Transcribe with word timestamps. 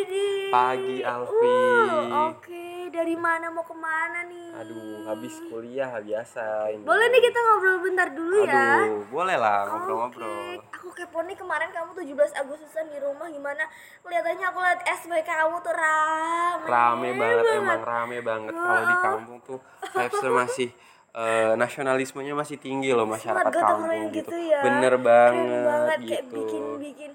Didi. 0.00 0.48
Pagi, 0.48 0.96
Alfi. 1.04 1.44
Uh, 1.44 2.32
Oke, 2.32 2.88
dari 2.88 3.12
mana 3.20 3.52
mau 3.52 3.60
ke 3.60 3.76
mana 3.76 4.24
nih? 4.24 4.48
Aduh, 4.64 5.04
habis 5.04 5.36
kuliah 5.52 5.92
biasa 6.00 6.72
ini. 6.72 6.84
Boleh 6.88 7.06
nih 7.12 7.20
kita 7.20 7.38
ngobrol 7.38 7.76
bentar 7.84 8.08
dulu 8.16 8.36
ya. 8.48 8.80
Aduh, 8.80 9.04
boleh 9.12 9.36
lah 9.36 9.68
ngobrol-ngobrol. 9.68 10.64
Aku 10.72 10.88
kepo 10.96 11.20
nih 11.28 11.36
kemarin 11.36 11.68
kamu 11.68 11.92
17 12.00 12.32
Agustusan 12.40 12.88
di 12.88 12.98
rumah 12.98 13.28
gimana? 13.28 13.68
Kelihatannya 14.00 14.46
aku 14.48 14.58
lihat 14.64 14.80
SB 14.88 15.12
kamu 15.20 15.56
tuh 15.60 15.74
rame. 15.76 16.64
Rame 16.64 17.08
banget, 17.20 17.44
emang 17.60 17.82
rame 17.84 18.18
banget. 18.24 18.52
Kalau 18.56 18.82
di 18.88 18.96
kampung 19.04 19.38
tuh 19.44 19.58
vibes-nya 19.92 20.32
masih 20.48 20.68
eh, 21.12 21.52
nasionalismenya 21.60 22.32
masih 22.32 22.56
tinggi 22.56 22.96
loh 22.96 23.04
masyarakat 23.04 23.52
kampung 23.52 24.08
gitu. 24.16 24.32
gitu 24.32 24.36
ya. 24.48 24.64
Bener 24.64 24.96
Keren 24.96 25.04
banget, 25.04 25.64
banget 25.68 25.98
kayak 26.08 26.24
gitu. 26.24 26.34
bikin-bikin 26.40 27.12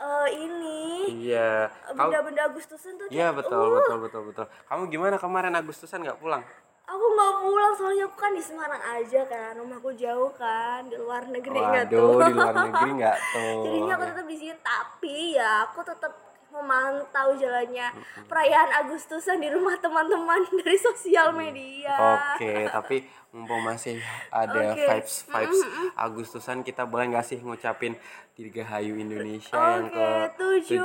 eh, 0.00 0.28
ini 0.34 0.80
Iya. 1.04 1.70
Kau 1.92 2.08
benda-benda 2.08 2.42
Agustusan 2.48 2.96
tuh 2.96 3.06
Iya 3.12 3.30
betul, 3.30 3.60
uh, 3.60 3.72
betul, 3.78 3.98
betul, 4.08 4.22
betul. 4.32 4.46
Kamu 4.66 4.82
gimana 4.88 5.16
kemarin 5.20 5.54
Agustusan 5.54 6.00
nggak 6.02 6.18
pulang? 6.18 6.42
Aku 6.84 7.00
nggak 7.16 7.34
pulang 7.40 7.72
soalnya 7.72 8.04
aku 8.04 8.16
kan 8.20 8.32
di 8.36 8.44
Semarang 8.44 8.82
aja 8.84 9.24
kan, 9.24 9.56
rumahku 9.56 9.96
jauh 9.96 10.28
kan 10.36 10.84
di 10.84 11.00
luar 11.00 11.24
negeri 11.32 11.56
nggak 11.56 11.88
tuh. 11.88 12.20
Di 12.20 12.32
luar 12.36 12.52
negeri 12.52 12.90
nggak 13.00 13.16
tuh. 13.32 13.62
Jadinya 13.64 13.94
aku 13.96 14.04
tetap 14.04 14.26
di 14.28 14.36
sini, 14.36 14.54
tapi 14.60 15.16
ya 15.32 15.50
aku 15.64 15.80
tetap 15.80 16.12
memantau 16.54 17.34
jalannya 17.34 17.90
perayaan 18.30 18.86
Agustusan 18.86 19.42
di 19.42 19.50
rumah 19.50 19.74
teman-teman 19.82 20.46
dari 20.62 20.78
sosial 20.78 21.34
media. 21.34 21.98
Oke, 21.98 22.70
tapi 22.70 22.96
mumpung 23.34 23.66
masih 23.66 23.98
ada 24.30 24.78
Oke. 24.78 24.86
vibes 24.86 25.26
vibes 25.26 25.60
Agustusan 25.98 26.62
kita 26.62 26.86
boleh 26.86 27.10
nggak 27.10 27.26
sih 27.26 27.42
ngucapin 27.42 27.98
Dirgahayu 28.38 28.94
Indonesia 28.94 29.58
yang 29.58 29.90
ke 29.90 30.06
Oke, 30.38 30.78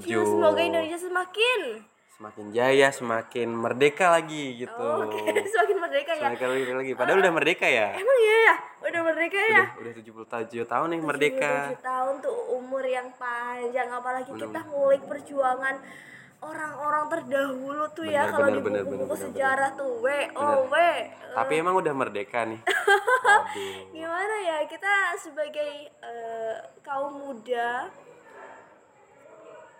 77. 0.00 0.08
Semoga 0.08 0.60
Indonesia 0.64 0.96
semakin 0.96 1.60
semakin 2.18 2.50
jaya, 2.50 2.90
semakin 2.90 3.48
merdeka 3.54 4.10
lagi 4.10 4.58
gitu. 4.58 4.86
Oke, 5.06 5.22
semakin 5.54 5.76
merdeka 5.78 6.12
ya. 6.18 6.34
Semakin 6.34 6.48
lagi 6.50 6.64
lagi. 6.74 6.92
Padahal 6.98 7.18
udah 7.22 7.32
merdeka 7.38 7.66
ya. 7.70 7.94
Emang 7.94 8.18
iya 8.18 8.36
ya? 8.42 8.54
Udah 8.90 9.00
merdeka 9.06 9.38
ya? 9.38 9.64
Udah, 9.78 9.90
udah 9.94 10.42
77 10.50 10.66
tahun 10.66 10.86
nih 10.90 11.00
merdeka. 11.06 11.54
77 11.78 11.86
tahun 11.86 12.14
tuh 12.18 12.36
umur 12.58 12.82
yang 12.82 13.06
panjang 13.14 13.86
apalagi 13.94 14.34
kita 14.34 14.60
ngulik 14.66 15.02
perjuangan 15.06 15.78
orang-orang 16.38 17.04
terdahulu 17.06 17.84
tuh 17.94 18.06
ya 18.06 18.26
Bener, 18.26 18.34
kalau 18.34 18.46
bener, 18.46 18.58
di 18.58 18.62
bener, 18.62 18.82
buku-buku 18.86 18.98
bener, 18.98 19.14
bener, 19.14 19.26
sejarah 19.30 19.70
tuh 19.74 19.90
W 20.02 20.06
O 20.38 20.46
W 20.70 20.74
Tapi 21.38 21.52
emang 21.54 21.74
udah 21.78 21.94
merdeka 21.94 22.40
nih. 22.50 22.60
Gimana 23.94 24.34
ya 24.42 24.58
kita 24.66 25.14
sebagai 25.22 25.86
eh, 26.02 26.56
kaum 26.82 27.14
muda 27.14 27.86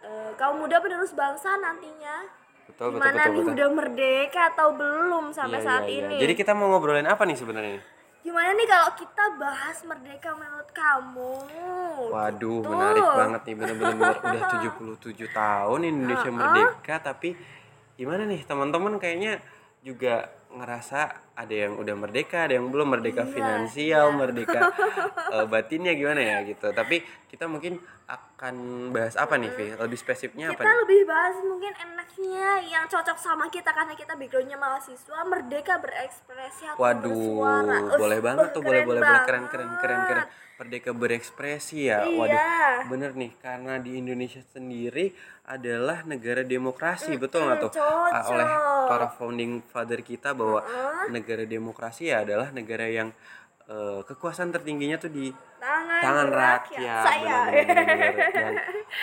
eh, 0.00 0.30
kaum 0.34 0.58
muda 0.58 0.78
penerus 0.78 1.12
bangsa 1.12 1.56
nantinya 1.56 2.26
Betul, 2.64 2.92
betul, 2.92 3.00
gimana 3.00 3.16
betul, 3.18 3.32
nih 3.32 3.40
betul. 3.40 3.54
udah 3.54 3.68
merdeka 3.72 4.42
atau 4.52 4.68
belum 4.72 5.24
sampai 5.32 5.58
Iya, 5.58 5.66
saat 5.66 5.82
iya, 5.84 5.92
iya. 5.94 6.04
ini 6.06 6.16
Jadi 6.20 6.34
kita 6.34 6.52
mau 6.52 6.66
ngobrolin 6.68 7.04
apa 7.04 7.22
nih 7.22 7.34
sebenarnya 7.34 7.80
gimana 8.18 8.50
nih 8.52 8.66
kalau 8.66 8.90
kita 8.92 9.24
bahas 9.40 9.78
merdeka 9.82 10.30
menurut 10.34 10.68
kamu 10.68 11.32
Waduh, 12.08 12.60
Gitu. 12.60 12.68
menarik 12.68 13.04
banget 13.06 13.40
nih 13.42 13.54
bener-bener 13.56 13.94
udah 13.96 14.40
77 14.52 15.32
tahun 15.40 15.80
Indonesia 15.82 16.30
merdeka 16.30 16.96
tapi 17.00 17.32
gimana 17.94 18.22
nih 18.24 18.44
teman-teman 18.44 19.00
kayaknya 19.00 19.40
juga 19.80 20.28
ngerasa 20.50 21.27
ada 21.38 21.54
yang 21.54 21.78
udah 21.78 21.94
merdeka, 21.94 22.50
ada 22.50 22.58
yang 22.58 22.66
belum 22.66 22.98
merdeka 22.98 23.22
Iya, 23.22 23.30
finansial, 23.30 24.06
merdeka 24.10 24.74
eh, 25.30 25.46
batinnya 25.46 25.94
gimana 25.94 26.18
ya 26.18 26.38
gitu. 26.42 26.66
Tapi 26.74 27.06
kita 27.30 27.46
mungkin 27.46 27.78
akan 28.10 28.54
bahas 28.90 29.14
apa 29.14 29.38
nih, 29.38 29.50
Vi? 29.54 29.66
Lebih 29.78 29.98
spesifiknya 30.00 30.50
apa 30.50 30.58
kita 30.58 30.66
nih? 30.66 30.78
lebih 30.82 31.00
bahas 31.06 31.36
mungkin 31.46 31.72
enaknya 31.78 32.48
yang 32.66 32.84
cocok 32.90 33.18
sama 33.20 33.46
kita 33.54 33.70
karena 33.70 33.94
kita 33.94 34.18
backgroundnya 34.18 34.58
mahasiswa 34.58 35.18
merdeka 35.28 35.78
berekspresi 35.78 36.64
atau 36.74 36.80
Waduh, 36.82 37.06
bersuara 37.06 37.76
Us, 37.86 37.98
boleh 38.02 38.18
banget 38.18 38.48
tuh, 38.50 38.62
boleh 38.66 38.82
boleh 38.82 39.02
boleh 39.06 39.22
keren 39.22 39.44
keren 39.46 39.70
keren 39.78 40.00
keren. 40.10 40.26
Merdeka 40.58 40.90
berekspresi 40.90 41.86
ya. 41.86 42.02
Iya. 42.02 42.18
Waduh, 42.18 42.42
bener 42.90 43.10
nih 43.14 43.30
karena 43.38 43.78
di 43.78 43.94
Indonesia 43.94 44.42
sendiri 44.42 45.14
adalah 45.46 46.02
negara 46.02 46.42
demokrasi, 46.42 47.14
betul 47.14 47.46
nggak 47.46 47.58
tuh? 47.62 47.72
Ah, 47.78 48.20
cocok. 48.26 48.32
oleh 48.34 48.48
para 48.88 49.06
founding 49.12 49.60
father 49.68 50.00
kita 50.00 50.32
bahwa 50.32 50.64
negara 51.12 51.44
demokrasi 51.44 52.08
ya 52.08 52.24
adalah 52.24 52.48
negara 52.50 52.88
yang 52.88 53.12
eh, 53.68 54.00
kekuasaan 54.08 54.50
tertingginya 54.50 54.96
tuh 54.96 55.12
di 55.12 55.28
tangan, 55.60 56.00
tangan 56.00 56.28
rakyat, 56.32 57.04
rakyat. 57.04 57.04
saya 57.04 57.36
Bener, 57.52 57.64
bener, 57.68 57.84
bener, 57.84 58.10
bener. 58.16 58.32
Dan, 58.32 58.54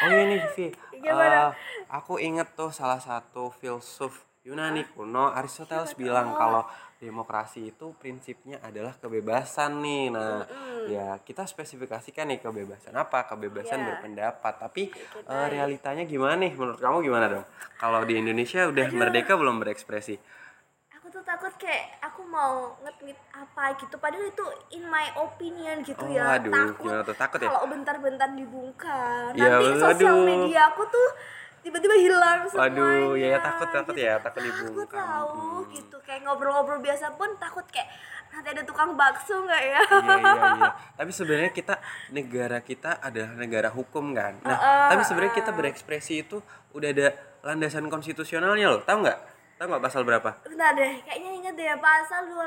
oh 0.02 0.10
iya 0.10 0.24
nih, 0.26 0.42
Vi. 0.58 0.68
Eh, 1.06 1.50
aku 1.86 2.18
inget 2.18 2.58
tuh 2.58 2.74
salah 2.74 2.98
satu 2.98 3.54
filsuf 3.54 4.26
Yunani 4.46 4.86
kuno 4.94 5.34
Aristoteles 5.34 5.98
bilang 5.98 6.38
kalau 6.38 6.62
demokrasi 7.02 7.74
itu 7.74 7.98
prinsipnya 7.98 8.62
adalah 8.62 8.94
kebebasan 8.94 9.82
nih. 9.82 10.14
Nah, 10.14 10.46
ya 10.86 11.18
kita 11.18 11.50
spesifikasikan 11.50 12.30
nih 12.30 12.40
kebebasan 12.46 12.94
apa? 12.94 13.26
Kebebasan 13.26 13.82
Iya. 13.82 13.88
berpendapat. 13.90 14.54
Tapi 14.62 14.94
eh, 15.26 15.48
realitanya 15.50 16.06
gimana 16.06 16.38
nih? 16.46 16.54
Menurut 16.54 16.78
kamu 16.78 16.98
gimana 17.02 17.26
dong? 17.26 17.46
Kalau 17.82 18.06
di 18.06 18.22
Indonesia 18.22 18.70
udah 18.70 18.86
merdeka 18.94 19.34
belum 19.34 19.58
berekspresi? 19.66 20.18
aku 20.96 21.22
tuh 21.22 21.26
takut 21.28 21.54
kayak 21.62 22.02
aku 22.02 22.26
mau 22.26 22.74
nge-tweet 22.82 23.14
apa 23.30 23.78
gitu 23.78 23.94
padahal 24.02 24.26
itu 24.26 24.46
in 24.74 24.90
my 24.90 25.06
opinion 25.22 25.86
gitu 25.86 26.02
Oh, 26.02 26.10
ya 26.10 26.34
aduh, 26.34 26.50
takut 26.50 26.82
gimana 26.82 27.02
tuh? 27.06 27.14
Takut 27.14 27.38
ya? 27.38 27.50
kalau 27.54 27.62
bentar-bentar 27.70 28.30
dibungkam 28.34 29.30
Ya, 29.38 29.54
nanti 29.54 29.66
sosial 29.78 30.18
waduh. 30.18 30.26
media 30.26 30.74
aku 30.74 30.82
tuh 30.90 31.08
tiba-tiba 31.66 31.96
hilang 31.96 32.46
semuanya. 32.46 32.78
Waduh, 32.78 33.14
ya, 33.16 33.28
ya, 33.28 33.38
takut, 33.42 33.68
takut 33.68 33.96
ya, 33.96 34.14
takut 34.20 34.40
Takut 34.40 34.56
dibungkam. 34.62 35.02
tahu 35.02 35.42
Hmm. 35.60 35.74
gitu. 35.74 35.98
Kayak 36.00 36.22
ngobrol-ngobrol 36.24 36.80
biasa 36.80 37.06
pun 37.12 37.34
takut 37.36 37.66
kayak 37.68 37.90
nanti 38.30 38.50
ada 38.52 38.62
tukang 38.62 38.94
bakso 38.94 39.42
nggak 39.42 39.62
ya? 39.64 39.82
Iya 39.82 40.14
iya 40.14 40.34
iya. 40.54 40.70
Tapi 41.00 41.10
sebenarnya 41.10 41.52
kita 41.52 41.76
negara 42.10 42.58
kita 42.62 43.00
adalah 43.00 43.32
negara 43.34 43.70
hukum 43.70 44.12
kan? 44.12 44.38
Nah 44.40 44.58
tapi 44.88 45.02
sebenarnya 45.02 45.34
kita 45.34 45.52
berekspresi 45.52 46.22
itu 46.22 46.38
udah 46.72 46.90
ada 46.92 47.08
landasan 47.42 47.88
konstitusionalnya 47.88 48.68
loh. 48.70 48.82
Tahu 48.84 48.98
nggak? 49.02 49.20
Tahu 49.56 49.66
nggak 49.66 49.84
pasal 49.84 50.04
berapa? 50.04 50.30
Bentar 50.44 50.76
deh, 50.76 51.00
kayaknya 51.02 51.32
deh 51.56 51.68
pasal 51.78 52.22
28 52.26 52.38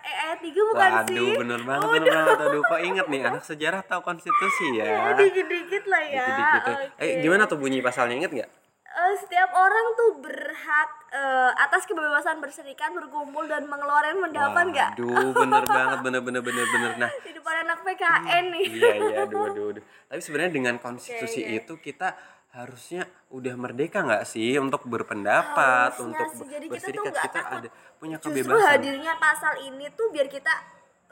eh 0.00 0.16
ayat 0.22 0.38
3 0.40 0.54
bukan 0.64 0.90
Waduh, 0.92 1.12
sih? 1.12 1.30
bener 1.36 1.60
banget, 1.60 1.88
bener 1.92 2.08
banget. 2.08 2.38
Aduh, 2.40 2.62
kok 2.62 2.80
inget 2.80 3.06
nih, 3.06 3.20
anak 3.22 3.42
sejarah 3.42 3.82
tahu 3.82 4.00
konstitusi 4.00 4.66
Ya, 4.72 4.84
ya. 4.86 5.12
dikit-dikit 5.14 5.84
lah 5.84 6.02
ya. 6.02 6.24
Dikit-dikit. 6.24 6.76
Oke. 6.88 7.02
Eh, 7.02 7.10
gimana 7.20 7.44
tuh 7.44 7.58
bunyi 7.58 7.78
pasalnya, 7.80 8.16
inget 8.16 8.32
nggak? 8.32 8.50
Eh, 8.86 9.14
setiap 9.18 9.52
orang 9.52 9.86
tuh 9.92 10.10
berhak 10.18 10.90
eh, 11.08 11.50
atas 11.54 11.84
kebebasan 11.84 12.38
berserikat, 12.38 12.90
berkumpul 12.90 13.44
dan 13.44 13.64
mengeluarkan 13.64 14.22
pendapat 14.22 14.64
nggak? 14.70 14.90
Aduh, 14.96 15.30
bener 15.32 15.64
banget, 15.66 15.98
bener, 16.00 16.20
bener, 16.20 16.40
bener, 16.40 16.66
bener. 16.66 16.92
Nah, 16.96 17.10
Di 17.20 17.30
depan 17.30 17.54
anak 17.62 17.78
PKN 17.82 18.44
nih. 18.50 18.64
iya, 18.70 18.92
iya, 18.96 19.22
aduh, 19.22 19.42
aduh, 19.44 19.66
aduh. 19.74 19.84
Tapi 20.06 20.20
sebenarnya 20.20 20.52
dengan 20.52 20.74
konstitusi 20.76 21.40
oke. 21.42 21.56
itu 21.58 21.72
kita 21.82 22.16
harusnya 22.56 23.02
udah 23.28 23.54
merdeka 23.54 24.00
nggak 24.00 24.24
sih 24.24 24.56
untuk 24.56 24.88
berpendapat, 24.88 25.92
Harusnya 25.92 26.08
untuk 26.16 26.28
sih. 26.32 26.48
Jadi 26.48 26.66
kita 26.66 26.72
tuh 26.72 26.72
berserikat. 26.72 27.04
nggak 27.06 27.22
Kita 27.22 27.38
takut. 27.38 27.58
ada 27.58 27.68
punya 27.96 28.16
Justru 28.16 28.32
kebebasan. 28.32 28.68
hadirnya 28.72 29.12
pasal 29.16 29.52
ini 29.60 29.86
tuh 29.92 30.06
biar 30.08 30.26
kita 30.26 30.54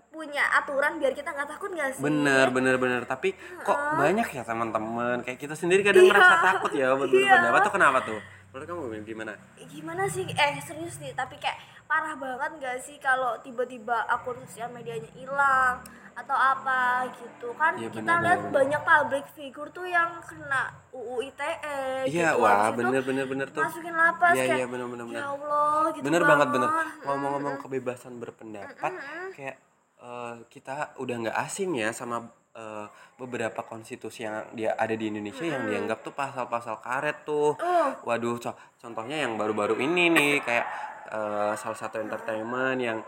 punya 0.08 0.44
aturan 0.54 0.92
biar 0.96 1.10
kita 1.10 1.28
nggak 1.28 1.48
takut 1.50 1.68
nggak 1.68 1.88
sih? 1.92 2.00
Bener, 2.00 2.46
bener, 2.48 2.76
bener. 2.78 3.02
Tapi 3.04 3.34
kok 3.60 3.78
banyak 3.94 4.28
ya 4.30 4.42
teman-teman. 4.42 5.20
Kayak 5.20 5.38
kita 5.38 5.54
sendiri 5.54 5.82
kadang 5.82 6.06
Iya. 6.06 6.10
ngerasa 6.10 6.34
takut 6.40 6.72
ya 6.72 6.86
buat 6.94 7.08
Iya. 7.08 7.18
berpendapat 7.20 7.60
tuh 7.60 7.72
kenapa 7.72 7.98
tuh? 8.00 8.20
Menurut 8.48 8.66
kamu 8.70 9.02
gimana? 9.02 9.32
gimana 9.66 10.06
sih 10.06 10.22
eh 10.24 10.54
serius 10.62 10.96
nih 10.96 11.10
tapi 11.12 11.34
kayak 11.34 11.58
parah 11.84 12.14
banget 12.14 12.62
gak 12.62 12.78
sih 12.78 12.94
kalau 12.96 13.34
tiba-tiba 13.42 14.06
akun 14.06 14.38
sosial 14.40 14.70
medianya 14.70 15.10
hilang 15.10 15.82
atau 16.14 16.32
apa 16.32 16.80
gitu 17.12 17.50
kan 17.54 17.74
Iya, 17.74 17.90
kita 17.90 18.12
lihat 18.22 18.40
banyak 18.48 18.80
public 18.80 19.24
figure 19.30 19.66
tuh 19.68 19.82
yang 19.82 20.14
kena 20.22 20.70
UU 20.90 21.26
ITE 21.26 22.06
Iya, 22.06 22.32
gitu. 22.32 22.40
wah, 22.40 22.70
bener, 22.70 23.02
bener, 23.02 23.26
bener 23.26 23.48
tuh. 23.50 23.60
masukin 23.60 23.90
lapas 23.92 24.30
Iya, 24.30 24.44
kayak 24.44 24.56
iya, 24.56 24.66
bener, 24.66 24.86
bener, 24.86 25.04
bener. 25.04 25.20
ya 25.20 25.26
Allah 25.28 25.82
gitu 25.90 26.02
bener 26.02 26.22
banget 26.22 26.48
bener 26.48 26.70
banget. 26.70 26.86
ngomong-ngomong 27.02 27.54
kebebasan 27.58 28.12
berpendapat 28.16 28.92
kayak 29.32 29.56
eh, 29.98 30.34
kita 30.48 30.74
udah 30.96 31.16
nggak 31.20 31.38
asing 31.40 31.74
ya 31.74 31.90
sama 31.90 32.22
eh, 32.54 32.86
beberapa 33.16 33.60
konstitusi 33.60 34.22
yang 34.22 34.46
dia 34.52 34.70
ada 34.74 34.94
di 34.94 35.10
Indonesia 35.10 35.42
yang 35.42 35.66
dianggap 35.66 35.98
tuh 36.00 36.12
pasal-pasal 36.12 36.78
karet 36.78 37.26
tuh. 37.26 37.58
Waduh, 38.00 38.38
co- 38.38 38.54
contohnya 38.78 39.26
yang 39.26 39.34
baru-baru 39.34 39.74
ini 39.76 40.06
nih 40.08 40.32
kayak 40.40 40.66
eh, 41.10 41.52
salah 41.54 41.74
satu 41.76 41.98
entertainment 41.98 42.78
yang 42.78 42.98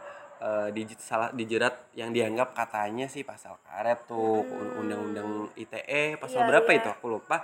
eh, 0.40 0.68
salah 0.98 1.32
dijerat 1.32 1.92
yang 1.96 2.10
dianggap 2.12 2.52
katanya 2.52 3.08
sih 3.08 3.24
pasal 3.24 3.56
karet 3.64 4.04
tuh 4.04 4.44
undang-undang 4.80 5.50
ITE 5.56 6.20
pasal 6.20 6.44
Iya, 6.44 6.48
berapa 6.52 6.70
iya. 6.72 6.78
itu 6.82 6.88
aku 6.92 7.06
lupa 7.08 7.36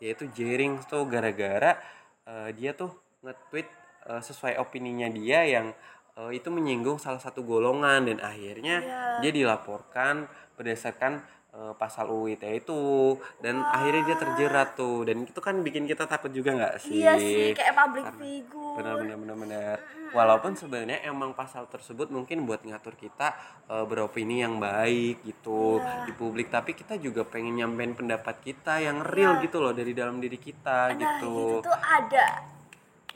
yaitu 0.00 0.24
jaring 0.32 0.80
tuh 0.88 1.04
gara-gara 1.04 1.76
eh, 2.24 2.48
dia 2.56 2.72
tuh 2.72 2.90
nge-tweet 3.20 3.68
eh, 4.08 4.22
sesuai 4.24 4.56
opininya 4.56 5.08
dia 5.12 5.44
yang 5.44 5.72
eh, 6.16 6.30
itu 6.32 6.48
menyinggung 6.48 6.96
salah 6.96 7.20
satu 7.20 7.44
golongan 7.44 8.08
dan 8.08 8.18
akhirnya 8.24 8.80
Iya. 8.80 9.02
dia 9.20 9.32
dilaporkan 9.34 10.24
berdasarkan 10.56 11.20
eh, 11.50 11.74
pasal 11.74 12.06
UU 12.06 12.30
ITE 12.32 12.58
itu 12.58 12.80
dan 13.38 13.58
akhirnya 13.60 14.02
dia 14.04 14.16
terjerat 14.16 14.68
tuh 14.72 15.02
dan 15.02 15.22
itu 15.22 15.34
kan 15.36 15.58
bikin 15.58 15.84
kita 15.84 16.04
takut 16.04 16.30
juga 16.30 16.50
nggak 16.52 16.74
sih? 16.78 17.00
Iya 17.00 17.14
sih, 17.16 17.50
kayak 17.52 17.74
public 17.76 18.04
Karena- 18.04 18.20
figure. 18.20 18.72
benar 18.72 18.94
benar 18.96 19.16
benar 19.16 19.36
benar 19.36 19.76
walaupun 20.10 20.52
sebenarnya 20.52 21.02
emang 21.04 21.30
pasal 21.32 21.66
tersebut 21.66 22.06
mungkin 22.08 22.42
buat 22.44 22.60
ngatur 22.60 22.94
kita 22.94 23.34
eh, 23.66 23.84
beropini 23.84 24.40
yang 24.40 24.58
baik 24.58 25.22
gitu 25.22 25.78
Iya. 25.78 26.02
di 26.04 26.12
publik 26.12 26.48
tapi 26.48 26.72
kita 26.72 26.94
juga 26.96 27.22
pengen 27.24 27.54
nyampein 27.56 27.92
pendapat 27.92 28.38
kita 28.40 28.78
yang 28.78 29.02
real 29.04 29.34
Iya. 29.36 29.42
gitu 29.44 29.58
loh 29.58 29.70
dari 29.70 29.90
dalam 29.92 30.18
diri 30.18 30.38
kita 30.38 30.90
Nah, 30.90 30.96
gitu 30.96 31.34
itu 31.56 31.66
tuh 31.66 31.78
ada. 31.78 32.26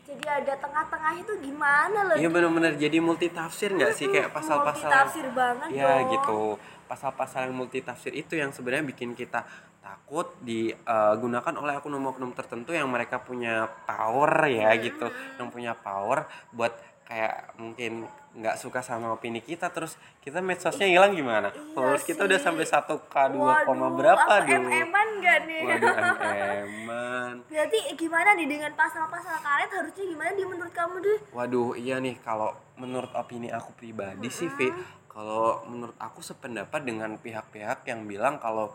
Jadi 0.05 0.21
ada 0.29 0.53
tengah-tengah 0.55 1.13
itu 1.17 1.33
gimana 1.41 1.99
loh? 2.05 2.15
Iya 2.15 2.29
benar-benar 2.29 2.77
jadi 2.77 2.99
multi 2.99 3.31
tafsir 3.31 3.73
nggak 3.73 3.91
sih 3.91 4.07
kayak 4.07 4.31
pasal-pasal 4.31 4.85
yang- 4.85 4.95
tafsir 5.01 5.27
banget 5.33 5.69
ya 5.73 5.89
dong. 5.97 6.11
gitu 6.13 6.41
pasal-pasal 6.85 7.49
yang 7.49 7.57
multi 7.57 7.81
tafsir 7.81 8.13
itu 8.15 8.37
yang 8.37 8.53
sebenarnya 8.53 8.85
bikin 8.89 9.17
kita 9.17 9.45
takut 9.85 10.33
digunakan 10.41 11.55
oleh 11.61 11.77
oknum-oknum 11.77 12.33
tertentu 12.33 12.73
yang 12.73 12.89
mereka 12.89 13.21
punya 13.21 13.69
power 13.85 14.49
ya 14.49 14.73
gitu. 14.81 15.13
Yang 15.37 15.49
punya 15.53 15.73
power 15.77 16.25
buat 16.57 16.73
kayak 17.05 17.61
mungkin 17.61 18.09
nggak 18.35 18.57
suka 18.59 18.81
sama 18.81 19.13
opini 19.15 19.39
kita 19.45 19.69
terus 19.71 19.95
kita 20.25 20.41
medsosnya 20.41 20.89
hilang 20.89 21.13
gimana? 21.13 21.53
Followers 21.77 22.03
kita 22.03 22.25
udah 22.25 22.41
sampai 22.41 22.65
1 22.65 22.81
k 23.13 23.17
2, 23.31 23.69
koma 23.69 23.89
berapa 23.93 24.25
aku 24.25 24.49
dulu? 24.49 24.69
Em-eman 24.73 25.09
gak 25.21 25.39
nih? 25.47 25.61
waduh 25.69 25.95
em-eman 26.33 27.35
Berarti 27.47 27.79
gimana 27.95 28.35
nih 28.35 28.47
dengan 28.51 28.73
pasal-pasal 28.75 29.39
karet? 29.39 29.71
Harusnya 29.71 30.05
gimana 30.11 30.31
di 30.35 30.43
menurut 30.43 30.75
kamu 30.75 30.97
deh? 30.99 31.19
Waduh, 31.31 31.79
iya 31.79 32.03
nih 32.03 32.19
kalau 32.19 32.51
menurut 32.75 33.13
opini 33.15 33.47
aku 33.53 33.71
pribadi 33.79 34.27
sih, 34.27 34.51
Vi, 34.59 34.75
kalau 35.15 35.63
menurut 35.71 35.95
aku 36.03 36.21
sependapat 36.21 36.83
dengan 36.83 37.15
pihak-pihak 37.23 37.87
yang 37.87 38.11
bilang 38.11 38.43
kalau 38.43 38.75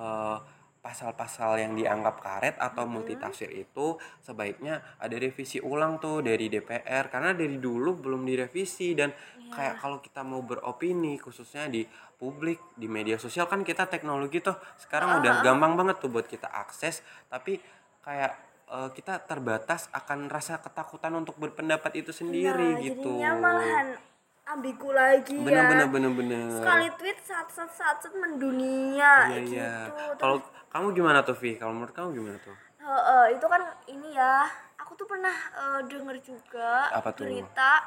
eh, 0.00 0.38
pasal-pasal 0.84 1.64
yang 1.64 1.72
dianggap 1.72 2.20
karet 2.20 2.56
atau 2.60 2.84
multitafsir 2.84 3.48
itu 3.56 3.96
sebaiknya 4.20 4.84
ada 5.00 5.16
revisi 5.16 5.56
ulang 5.56 5.96
tuh 5.96 6.20
dari 6.20 6.52
DPR 6.52 7.08
karena 7.08 7.32
dari 7.32 7.56
dulu 7.56 8.04
belum 8.04 8.20
direvisi 8.28 8.92
dan 8.92 9.08
kayak 9.48 9.80
kalau 9.80 10.04
kita 10.04 10.20
mau 10.20 10.44
beropini 10.44 11.16
khususnya 11.16 11.72
di 11.72 11.88
publik 12.20 12.60
di 12.76 12.84
media 12.84 13.16
sosial 13.16 13.48
kan 13.48 13.64
kita 13.64 13.88
teknologi 13.88 14.44
tuh 14.44 14.56
sekarang 14.76 15.24
udah 15.24 15.40
gampang 15.40 15.72
banget 15.72 16.04
tuh 16.04 16.12
buat 16.12 16.28
kita 16.28 16.52
akses. 16.52 17.00
Tapi 17.32 17.56
kayak 18.04 18.32
eh, 18.68 18.88
kita 18.92 19.24
terbatas 19.24 19.88
akan 19.88 20.28
rasa 20.28 20.60
ketakutan 20.60 21.16
untuk 21.16 21.40
berpendapat 21.40 21.96
itu 21.96 22.12
sendiri 22.12 22.76
Nah, 22.76 22.84
gitu. 22.84 23.08
Jadinya 23.08 23.32
malahan 23.40 24.13
ambigu 24.44 24.92
lagi 24.92 25.40
bener 25.40 25.64
ya. 25.64 25.70
bener 25.72 25.88
bener 25.88 26.12
bener. 26.12 26.46
Sekali 26.60 26.86
tweet 27.00 27.18
sat 27.24 27.48
sat 27.48 27.70
sat 27.72 27.96
sat 28.04 28.12
mendunia 28.12 29.32
Iya 29.32 29.38
gitu. 29.40 29.56
iya. 29.56 29.72
Kalau 30.20 30.36
kamu 30.68 30.86
gimana 30.92 31.24
tuh 31.24 31.36
Vi? 31.36 31.56
Kalau 31.56 31.72
menurut 31.72 31.94
kamu 31.96 32.08
gimana 32.12 32.36
tuh? 32.44 32.52
Heeh, 32.84 33.24
itu 33.40 33.46
kan 33.48 33.62
ini 33.88 34.12
ya. 34.12 34.44
Aku 34.84 34.92
tuh 35.00 35.08
pernah 35.08 35.32
eh, 35.32 35.80
denger 35.88 36.16
juga 36.20 36.92
Apa 36.92 37.16
tuh? 37.16 37.24
berita 37.24 37.80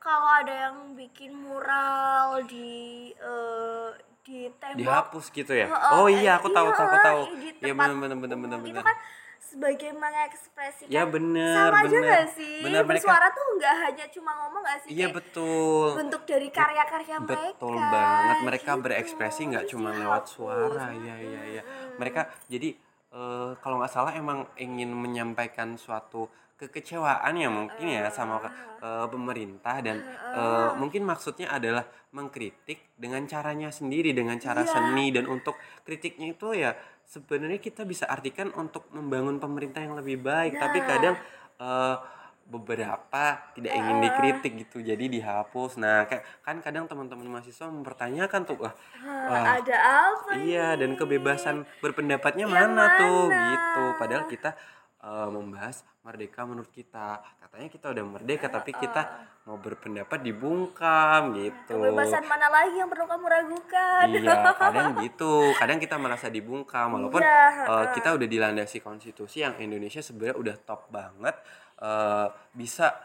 kalau 0.00 0.30
ada 0.30 0.54
yang 0.70 0.94
bikin 0.94 1.34
mural 1.34 2.38
di 2.46 3.10
eh, 3.12 3.88
di 4.22 4.46
tembok 4.62 4.78
Dihapus 4.78 5.24
gitu 5.34 5.52
ya? 5.58 5.66
Heeh, 5.66 5.90
oh 5.98 6.06
eh, 6.06 6.22
iya, 6.22 6.38
aku 6.38 6.54
tahu, 6.54 6.70
aku 6.70 6.86
iya, 6.86 7.02
tahu. 7.02 7.20
di 7.34 7.48
Iya 7.66 7.72
tempat 7.74 7.88
bener 7.90 7.96
bener 7.98 8.16
bener 8.22 8.36
umum 8.38 8.62
bener 8.62 8.70
itu 8.70 8.80
kan 8.86 8.96
sebagai 9.40 9.90
mengekspresikan 9.92 10.88
Ya, 10.88 11.02
bener, 11.02 11.56
sama 11.66 11.82
aja 11.82 11.90
bener. 11.90 12.24
sih 12.30 12.60
Bener, 12.60 12.82
mereka- 12.82 13.02
bersuara 13.02 13.26
tuh 13.28 13.44
nggak 13.52 13.74
hanya 13.80 14.06
cuma 14.08 14.30
ngomong 14.36 14.60
nggak 14.60 14.78
sih 14.78 14.88
Iya 14.92 15.06
betul. 15.10 15.86
bentuk 15.96 16.22
dari 16.24 16.48
karya-karya 16.48 17.16
mereka 17.18 17.48
Betul 17.50 17.74
banget. 17.74 18.36
Mereka 18.42 18.70
gitu. 18.70 18.82
berekspresi 18.82 19.40
nggak 19.46 19.64
Terus 19.64 19.72
cuma 19.74 19.88
dihapus. 19.88 20.02
lewat 20.02 20.24
suara. 20.26 20.84
Iya 20.92 21.14
iya 21.18 21.40
iya. 21.50 21.62
Mereka 21.96 22.20
jadi 22.46 22.68
eh, 23.10 23.50
kalau 23.58 23.76
nggak 23.76 23.90
salah 23.90 24.12
emang 24.12 24.38
ingin 24.56 24.92
menyampaikan 24.92 25.74
suatu 25.74 26.28
kekecewaan 26.54 27.32
ya 27.34 27.48
mungkin 27.48 27.86
ya 27.90 28.06
sama 28.08 28.38
eh, 28.78 29.06
pemerintah 29.06 29.80
dan 29.80 29.98
eh, 30.30 30.70
mungkin 30.74 31.02
maksudnya 31.02 31.50
adalah 31.50 31.82
mengkritik 32.10 32.92
dengan 32.94 33.22
caranya 33.24 33.70
sendiri 33.70 34.10
dengan 34.10 34.36
cara 34.36 34.60
Iya. 34.60 34.70
seni 34.70 35.10
dan 35.10 35.26
untuk 35.26 35.54
kritiknya 35.80 36.30
itu 36.30 36.52
ya 36.52 36.74
sebenarnya 37.10 37.58
kita 37.58 37.82
bisa 37.82 38.06
artikan 38.06 38.54
untuk 38.54 38.86
membangun 38.94 39.42
pemerintah 39.42 39.82
yang 39.82 39.98
lebih 39.98 40.22
baik 40.22 40.54
tapi 40.54 40.78
Nah. 40.78 40.86
kadang 40.86 41.14
eh, 41.58 41.96
beberapa 42.50 43.24
tidak 43.54 43.72
ingin 43.78 43.96
dikritik 44.02 44.52
gitu 44.66 44.82
jadi 44.82 45.04
dihapus 45.06 45.78
nah 45.78 46.02
kayak 46.06 46.26
kan 46.42 46.58
kadang 46.58 46.90
teman-teman 46.90 47.38
mahasiswa 47.38 47.70
mempertanyakan 47.70 48.40
tuh 48.42 48.58
wah, 48.58 48.74
wah 49.30 49.58
ada 49.62 49.76
apa 50.10 50.34
iya 50.42 50.74
ini? 50.74 50.82
dan 50.82 50.90
kebebasan 50.98 51.62
berpendapatnya 51.78 52.50
Yang 52.50 52.54
mana, 52.54 52.84
tuh 52.98 53.22
mana? 53.30 53.46
gitu 53.54 53.84
padahal 54.02 54.24
kita 54.26 54.50
eh, 55.00 55.28
membahas 55.28 55.82
merdeka 56.00 56.48
menurut 56.48 56.72
kita. 56.72 57.20
Katanya 57.40 57.68
kita 57.68 57.86
udah 57.92 58.04
merdeka 58.04 58.46
tapi 58.48 58.72
kita 58.72 59.28
mau 59.48 59.56
berpendapat 59.60 60.20
dibungkam 60.22 61.34
gitu. 61.36 61.76
Kebebasan 61.76 62.24
mana 62.24 62.48
lagi 62.48 62.76
yang 62.78 62.88
perlu 62.88 63.04
kamu 63.08 63.26
ragukan? 63.26 64.06
Iya, 64.08 64.36
kadang 64.56 64.88
gitu. 65.04 65.52
Kadang 65.56 65.78
kita 65.80 65.96
merasa 65.96 66.26
dibungkam 66.32 66.96
walaupun 66.96 67.20
Iya, 67.20 67.42
eh, 67.68 67.86
kita 67.96 68.16
udah 68.16 68.28
dilandasi 68.28 68.78
konstitusi 68.80 69.44
yang 69.44 69.56
Indonesia 69.60 70.00
sebenarnya 70.00 70.36
udah 70.36 70.56
top 70.62 70.88
banget 70.92 71.36
eh, 71.80 72.28
bisa 72.56 72.96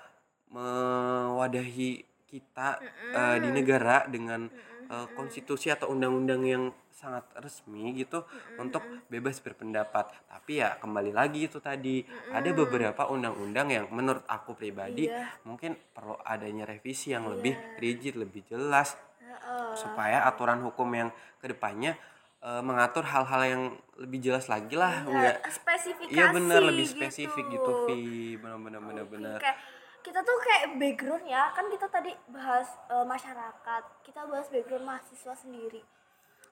mewadahi 0.52 2.16
kita 2.30 2.80
eh, 3.16 3.38
di 3.40 3.50
negara 3.52 4.08
dengan 4.12 4.48
eh, 4.88 5.08
konstitusi 5.14 5.70
atau 5.70 5.90
undang-undang 5.90 6.42
yang 6.44 6.64
sangat 6.90 7.28
resmi 7.38 7.92
gitu 7.94 8.24
untuk 8.56 8.80
bebas 9.08 9.38
berpendapat. 9.40 10.08
Tapi 10.26 10.64
ya 10.64 10.80
kembali 10.80 11.12
lagi 11.12 11.46
itu 11.46 11.60
tadi 11.60 12.02
ada 12.32 12.48
beberapa 12.52 13.06
undang-undang 13.06 13.68
yang 13.68 13.86
menurut 13.92 14.24
aku 14.26 14.56
pribadi 14.56 15.12
Iya. 15.12 15.28
mungkin 15.44 15.76
perlu 15.92 16.16
adanya 16.24 16.64
revisi 16.64 17.12
yang 17.12 17.28
lebih 17.28 17.52
rigid, 17.78 18.16
lebih 18.16 18.48
jelas 18.48 18.96
Heeh. 19.20 19.76
supaya 19.76 20.24
aturan 20.24 20.64
hukum 20.64 20.88
yang 20.90 21.10
ke 21.38 21.52
depannya 21.52 22.00
eh, 22.40 22.62
mengatur 22.64 23.04
hal-hal 23.04 23.42
yang 23.44 23.64
lebih 23.98 24.22
jelas 24.22 24.46
lagi 24.48 24.78
lah 24.78 25.04
enggak 25.04 25.42
Ya, 25.42 25.52
spesifikasi 25.52 26.14
iya 26.14 26.26
bener 26.30 26.62
lebih 26.64 26.86
gitu. 26.86 26.96
spesifik 26.96 27.46
gitu 27.50 27.72
Vi 27.84 28.38
bener 28.38 28.60
bener 28.62 28.82
bener 28.82 29.06
bener 29.06 29.40
kayak 29.42 29.58
kita 30.06 30.22
tuh 30.22 30.38
kayak 30.38 30.78
background 30.78 31.26
ya. 31.26 31.50
Kan 31.52 31.66
kita 31.68 31.90
tadi 31.90 32.14
bahas 32.30 32.70
eh, 32.88 33.02
masyarakat. 33.04 33.84
Kita 34.02 34.30
bahas 34.30 34.48
background 34.48 34.86
mahasiswa 34.86 35.34
sendiri. 35.34 35.82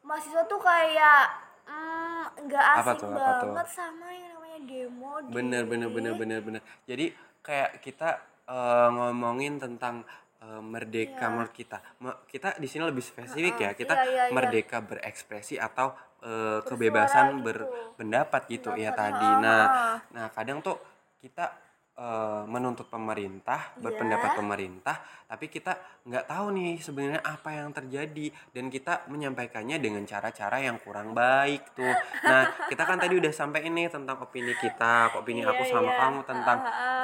Mahasiswa 0.01 0.41
tuh 0.43 0.57
kayak 0.57 1.21
mm, 1.63 2.23
nggak 2.43 2.65
Apa 2.75 2.91
asing 2.91 2.99
tuh, 2.99 3.07
apa 3.13 3.31
tuh? 3.39 3.47
banget 3.53 3.67
sama 3.71 4.07
yang 4.09 4.29
namanya 4.33 4.59
demo 4.63 5.11
di 5.21 5.29
bener 5.31 5.63
bener 5.63 5.87
bener 5.87 6.13
bener 6.13 6.39
bener. 6.41 6.61
Jadi 6.83 7.05
kayak 7.39 7.79
kita 7.79 8.09
eh, 8.45 8.87
ngomongin 8.89 9.61
tentang 9.61 10.01
eh, 10.41 10.59
merdeka 10.59 11.29
menurut 11.29 11.53
kita. 11.53 11.77
Kita 12.25 12.57
di 12.57 12.67
sini 12.67 12.83
lebih 12.83 13.05
spesifik 13.05 13.55
ya. 13.55 13.71
Kita 13.71 13.93
Iya, 13.95 14.03
iya, 14.03 14.23
iya. 14.27 14.33
merdeka 14.33 14.81
berekspresi 14.81 15.55
atau 15.55 15.93
eh, 16.19 16.59
kebebasan 16.65 17.37
gitu. 17.37 17.45
berpendapat 17.47 18.41
gitu 18.49 18.73
ya 18.73 18.91
Pendapat, 18.91 18.97
tadi. 18.97 19.29
ah, 19.29 19.39
nah 19.39 19.61
ah. 19.61 19.97
nah 20.11 20.25
kadang 20.31 20.59
tuh 20.59 20.75
kita 21.19 21.47
eh, 21.93 22.43
menuntut 22.45 22.89
pemerintah 22.89 23.73
Iya. 23.73 23.81
berpendapat 23.81 24.31
pemerintah 24.33 24.97
tapi 25.23 25.49
kita 25.49 25.73
nggak 26.05 26.29
tahu 26.29 26.45
nih 26.53 26.77
sebenarnya 26.77 27.21
apa 27.25 27.49
yang 27.57 27.73
terjadi. 27.73 28.29
Dan 28.53 28.69
kita 28.69 29.09
menyampaikannya 29.09 29.81
dengan 29.81 30.05
cara-cara 30.05 30.61
yang 30.61 30.77
kurang 30.77 31.17
baik 31.17 31.73
tuh. 31.73 31.89
Nah 32.21 32.53
kita 32.69 32.85
kan 32.85 33.01
tadi 33.01 33.17
udah 33.17 33.33
sampai 33.33 33.65
ini 33.65 33.89
tentang 33.89 34.21
opini 34.21 34.53
kita 34.53 35.09
opini 35.17 35.41
Iya, 35.41 35.49
aku 35.49 35.63
sama 35.65 35.89
iya. 35.89 35.97
kamu 36.05 36.19
tentang 36.21 36.59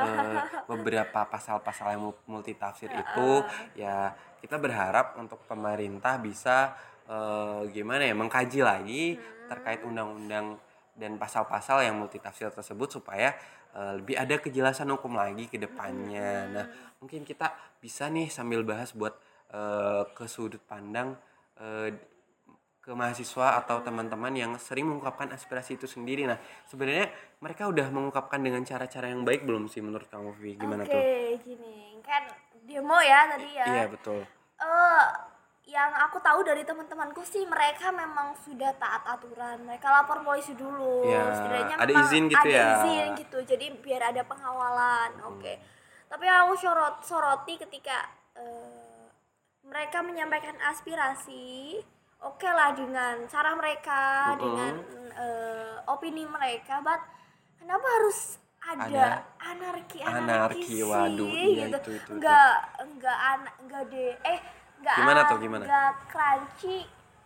eh, 0.05 0.37
beberapa 0.69 1.19
pasal-pasal 1.25 1.97
yang 1.97 2.03
mul- 2.05 2.23
multitafsir 2.29 2.93
itu. 2.93 3.41
ya 3.73 4.13
kita 4.39 4.55
berharap 4.61 5.17
untuk 5.17 5.41
pemerintah 5.49 6.21
bisa 6.21 6.77
eh, 7.09 7.61
gimana 7.73 8.05
ya 8.05 8.13
mengkaji 8.13 8.59
lagi 8.61 9.17
terkait 9.49 9.81
undang-undang 9.81 10.53
dan 10.99 11.15
pasal-pasal 11.15 11.87
yang 11.87 11.95
multitafsir 11.95 12.51
tersebut 12.51 12.99
supaya 12.99 13.31
eh, 13.71 13.93
lebih 13.97 14.19
ada 14.19 14.35
kejelasan 14.35 14.91
hukum 14.91 15.15
lagi 15.15 15.47
ke 15.47 15.55
depannya. 15.55 16.51
Nah, 16.51 16.65
mungkin 16.99 17.23
kita 17.23 17.55
bisa 17.79 18.11
nih 18.11 18.27
sambil 18.27 18.67
bahas 18.67 18.91
buat 18.91 19.15
eh, 19.55 20.03
ke 20.11 20.27
sudut 20.27 20.59
pandang 20.67 21.15
eh, 21.57 21.95
ke 22.79 22.91
mahasiswa 22.95 23.59
atau 23.63 23.79
teman-teman 23.85 24.33
yang 24.35 24.51
sering 24.59 24.87
mengungkapkan 24.87 25.31
aspirasi 25.31 25.79
itu 25.79 25.87
sendiri. 25.87 26.27
Nah, 26.27 26.39
sebenarnya 26.67 27.07
mereka 27.39 27.71
udah 27.71 27.87
mengungkapkan 27.91 28.43
dengan 28.43 28.65
cara-cara 28.67 29.07
yang 29.07 29.23
baik 29.23 29.47
belum 29.47 29.71
sih 29.71 29.79
menurut 29.79 30.11
kamu 30.11 30.35
Vi? 30.35 30.59
Gimana 30.59 30.83
Oke, 30.83 30.91
tuh? 30.91 31.03
gini 31.43 32.01
kan 32.03 32.27
demo 32.65 32.97
ya 32.99 33.29
tadi 33.29 33.49
ya. 33.55 33.65
Iya, 33.65 33.85
betul. 33.87 34.19
eh 34.59 35.28
yang 35.69 35.93
aku 36.09 36.17
tahu 36.17 36.41
dari 36.41 36.65
teman-temanku 36.65 37.21
sih 37.21 37.45
mereka 37.45 37.93
memang 37.93 38.33
sudah 38.41 38.73
taat 38.81 39.05
aturan. 39.05 39.61
Mereka 39.69 39.85
lapor 39.85 40.25
polisi 40.25 40.57
dulu. 40.57 41.05
Ya, 41.05 41.29
Setidaknya 41.29 41.75
ada 41.77 41.93
izin 41.93 42.23
gitu 42.25 42.41
ada 42.41 42.49
ya. 42.49 42.69
izin 42.81 43.07
gitu. 43.21 43.37
Jadi 43.45 43.65
biar 43.77 44.09
ada 44.09 44.25
pengawalan. 44.25 45.21
Oke. 45.29 45.61
Tapi 46.09 46.23
yang 46.25 46.49
aku 46.49 46.57
sorot 46.57 47.05
soroti 47.05 47.53
ketika 47.61 48.09
eh, 48.33 49.05
mereka 49.61 50.01
menyampaikan 50.01 50.57
aspirasi, 50.73 51.77
oke 52.25 52.49
lah 52.49 52.73
dengan 52.73 53.29
cara 53.29 53.53
mereka, 53.53 54.33
Mm-mm. 54.33 54.41
dengan 54.41 54.73
eh, 55.13 55.73
opini 55.85 56.25
mereka, 56.25 56.81
but 56.81 56.97
kenapa 57.61 57.85
harus 58.01 58.41
ada, 58.59 58.83
Ada 58.85 59.05
anarki 59.39 59.99
anarki, 60.03 60.17
anarki, 60.27 60.77
waduh, 60.83 61.29
sih, 61.31 61.47
iya 61.55 61.65
gitu 61.71 61.77
itu, 61.79 61.89
itu, 61.95 61.95
itu. 61.95 62.11
enggak 62.11 62.53
enggak 62.83 63.17
an 63.17 63.41
enggak 63.63 63.83
deh 63.87 64.13
eh 64.19 64.39
enggak 64.79 64.95
Gimana 64.95 65.19
tuh, 65.25 65.37
gimana? 65.37 65.63
enggak 65.63 65.91
crunchy 66.07 66.79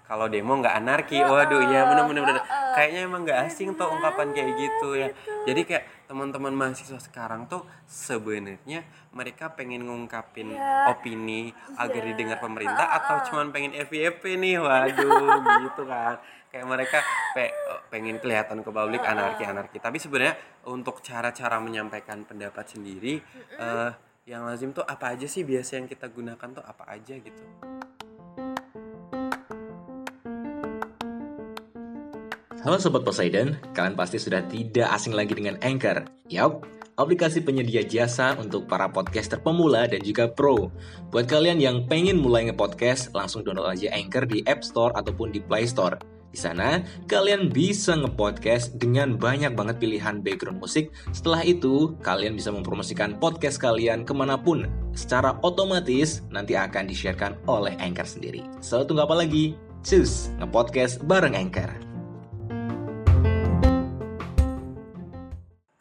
Kalau 0.03 0.27
demo 0.27 0.53
nggak 0.53 0.75
anarki, 0.75 1.15
Heeh, 1.15 1.25
waduh 1.25 1.63
iya 1.63 1.87
bener-bener 1.87 2.27
bener. 2.27 2.43
heeh. 2.43 2.73
Kayaknya 2.75 3.01
emang 3.03 3.21
nggak 3.23 3.39
asing 3.45 3.71
tuh 3.73 3.87
ungkapan 3.87 4.27
kayak 4.29 4.51
gitu 4.53 4.89
ya. 4.93 5.07
gitu. 5.09 5.31
Jadi 5.45 5.61
kayak 5.63 5.83
teman-teman 6.05 6.51
mahasiswa 6.51 6.99
sekarang 6.99 7.47
tuh 7.47 7.63
sebenarnya 7.87 8.83
mereka 9.09 9.49
pengen 9.49 9.83
ngungkapin 9.83 10.51
Iya. 10.51 10.91
opini 10.91 11.49
agar 11.73 12.01
Iya. 12.01 12.07
didengar 12.09 12.37
pemerintah 12.37 12.83
atau 12.91 13.23
cuman 13.23 13.49
pengen 13.49 13.71
FYP 13.73 14.35
nih, 14.35 14.59
waduh 14.59 15.07
gitu 15.63 15.83
kan. 15.83 16.19
Kayak 16.51 16.67
mereka 16.67 16.97
pe- 17.33 17.55
pengen 17.87 18.19
kelihatan 18.19 18.59
ke 18.59 18.69
publik 18.69 19.01
anarki-anarki. 19.01 19.79
Tapi 19.79 19.97
sebenarnya 19.97 20.35
untuk 20.65 20.99
cara-cara 20.99 21.57
menyampaikan 21.57 22.21
pendapat 22.23 22.67
sendiri 22.67 23.23
eh, 23.55 23.89
yang 24.23 24.47
lazim 24.47 24.71
tuh 24.71 24.87
apa 24.87 25.11
aja 25.11 25.27
sih 25.27 25.43
biasa 25.43 25.83
yang 25.83 25.87
kita 25.91 26.07
gunakan 26.07 26.49
tuh 26.55 26.63
apa 26.63 26.83
aja 26.95 27.19
gitu. 27.19 27.43
Halo 32.63 32.79
Sobat 32.79 33.03
Poseidon, 33.03 33.59
kalian 33.75 33.99
pasti 33.99 34.15
sudah 34.15 34.39
tidak 34.47 34.87
asing 34.95 35.11
lagi 35.11 35.35
dengan 35.35 35.59
Anchor. 35.59 36.07
Yap, 36.31 36.63
aplikasi 36.95 37.43
penyedia 37.43 37.83
jasa 37.83 38.39
untuk 38.39 38.71
para 38.71 38.87
podcaster 38.87 39.43
pemula 39.43 39.83
dan 39.91 39.99
juga 39.99 40.31
pro. 40.31 40.71
Buat 41.11 41.27
kalian 41.27 41.59
yang 41.59 41.77
pengen 41.91 42.23
mulai 42.23 42.47
nge-podcast, 42.47 43.11
langsung 43.11 43.43
download 43.43 43.67
aja 43.67 43.91
Anchor 43.91 44.23
di 44.23 44.39
App 44.47 44.63
Store 44.63 44.95
ataupun 44.95 45.35
di 45.35 45.43
Play 45.43 45.67
Store. 45.67 45.99
Di 46.33 46.41
sana, 46.41 46.81
kalian 47.05 47.53
bisa 47.53 47.93
nge-podcast 47.93 48.81
dengan 48.81 49.21
banyak 49.21 49.53
banget 49.53 49.77
pilihan 49.77 50.17
background 50.17 50.57
musik. 50.57 50.89
Setelah 51.13 51.45
itu, 51.45 51.93
kalian 52.01 52.33
bisa 52.33 52.49
mempromosikan 52.49 53.21
podcast 53.21 53.61
kalian 53.61 54.01
ke 54.01 54.17
mana 54.17 54.33
pun. 54.33 54.65
Secara 54.97 55.37
otomatis, 55.45 56.25
nanti 56.33 56.57
akan 56.57 56.89
di-sharekan 56.89 57.37
oleh 57.45 57.77
Anchor 57.77 58.09
sendiri. 58.09 58.41
So, 58.65 58.81
tunggu 58.81 59.05
apa 59.05 59.13
lagi? 59.13 59.53
Cus, 59.85 60.33
nge-podcast 60.41 61.05
bareng 61.05 61.37
Anchor. 61.37 61.69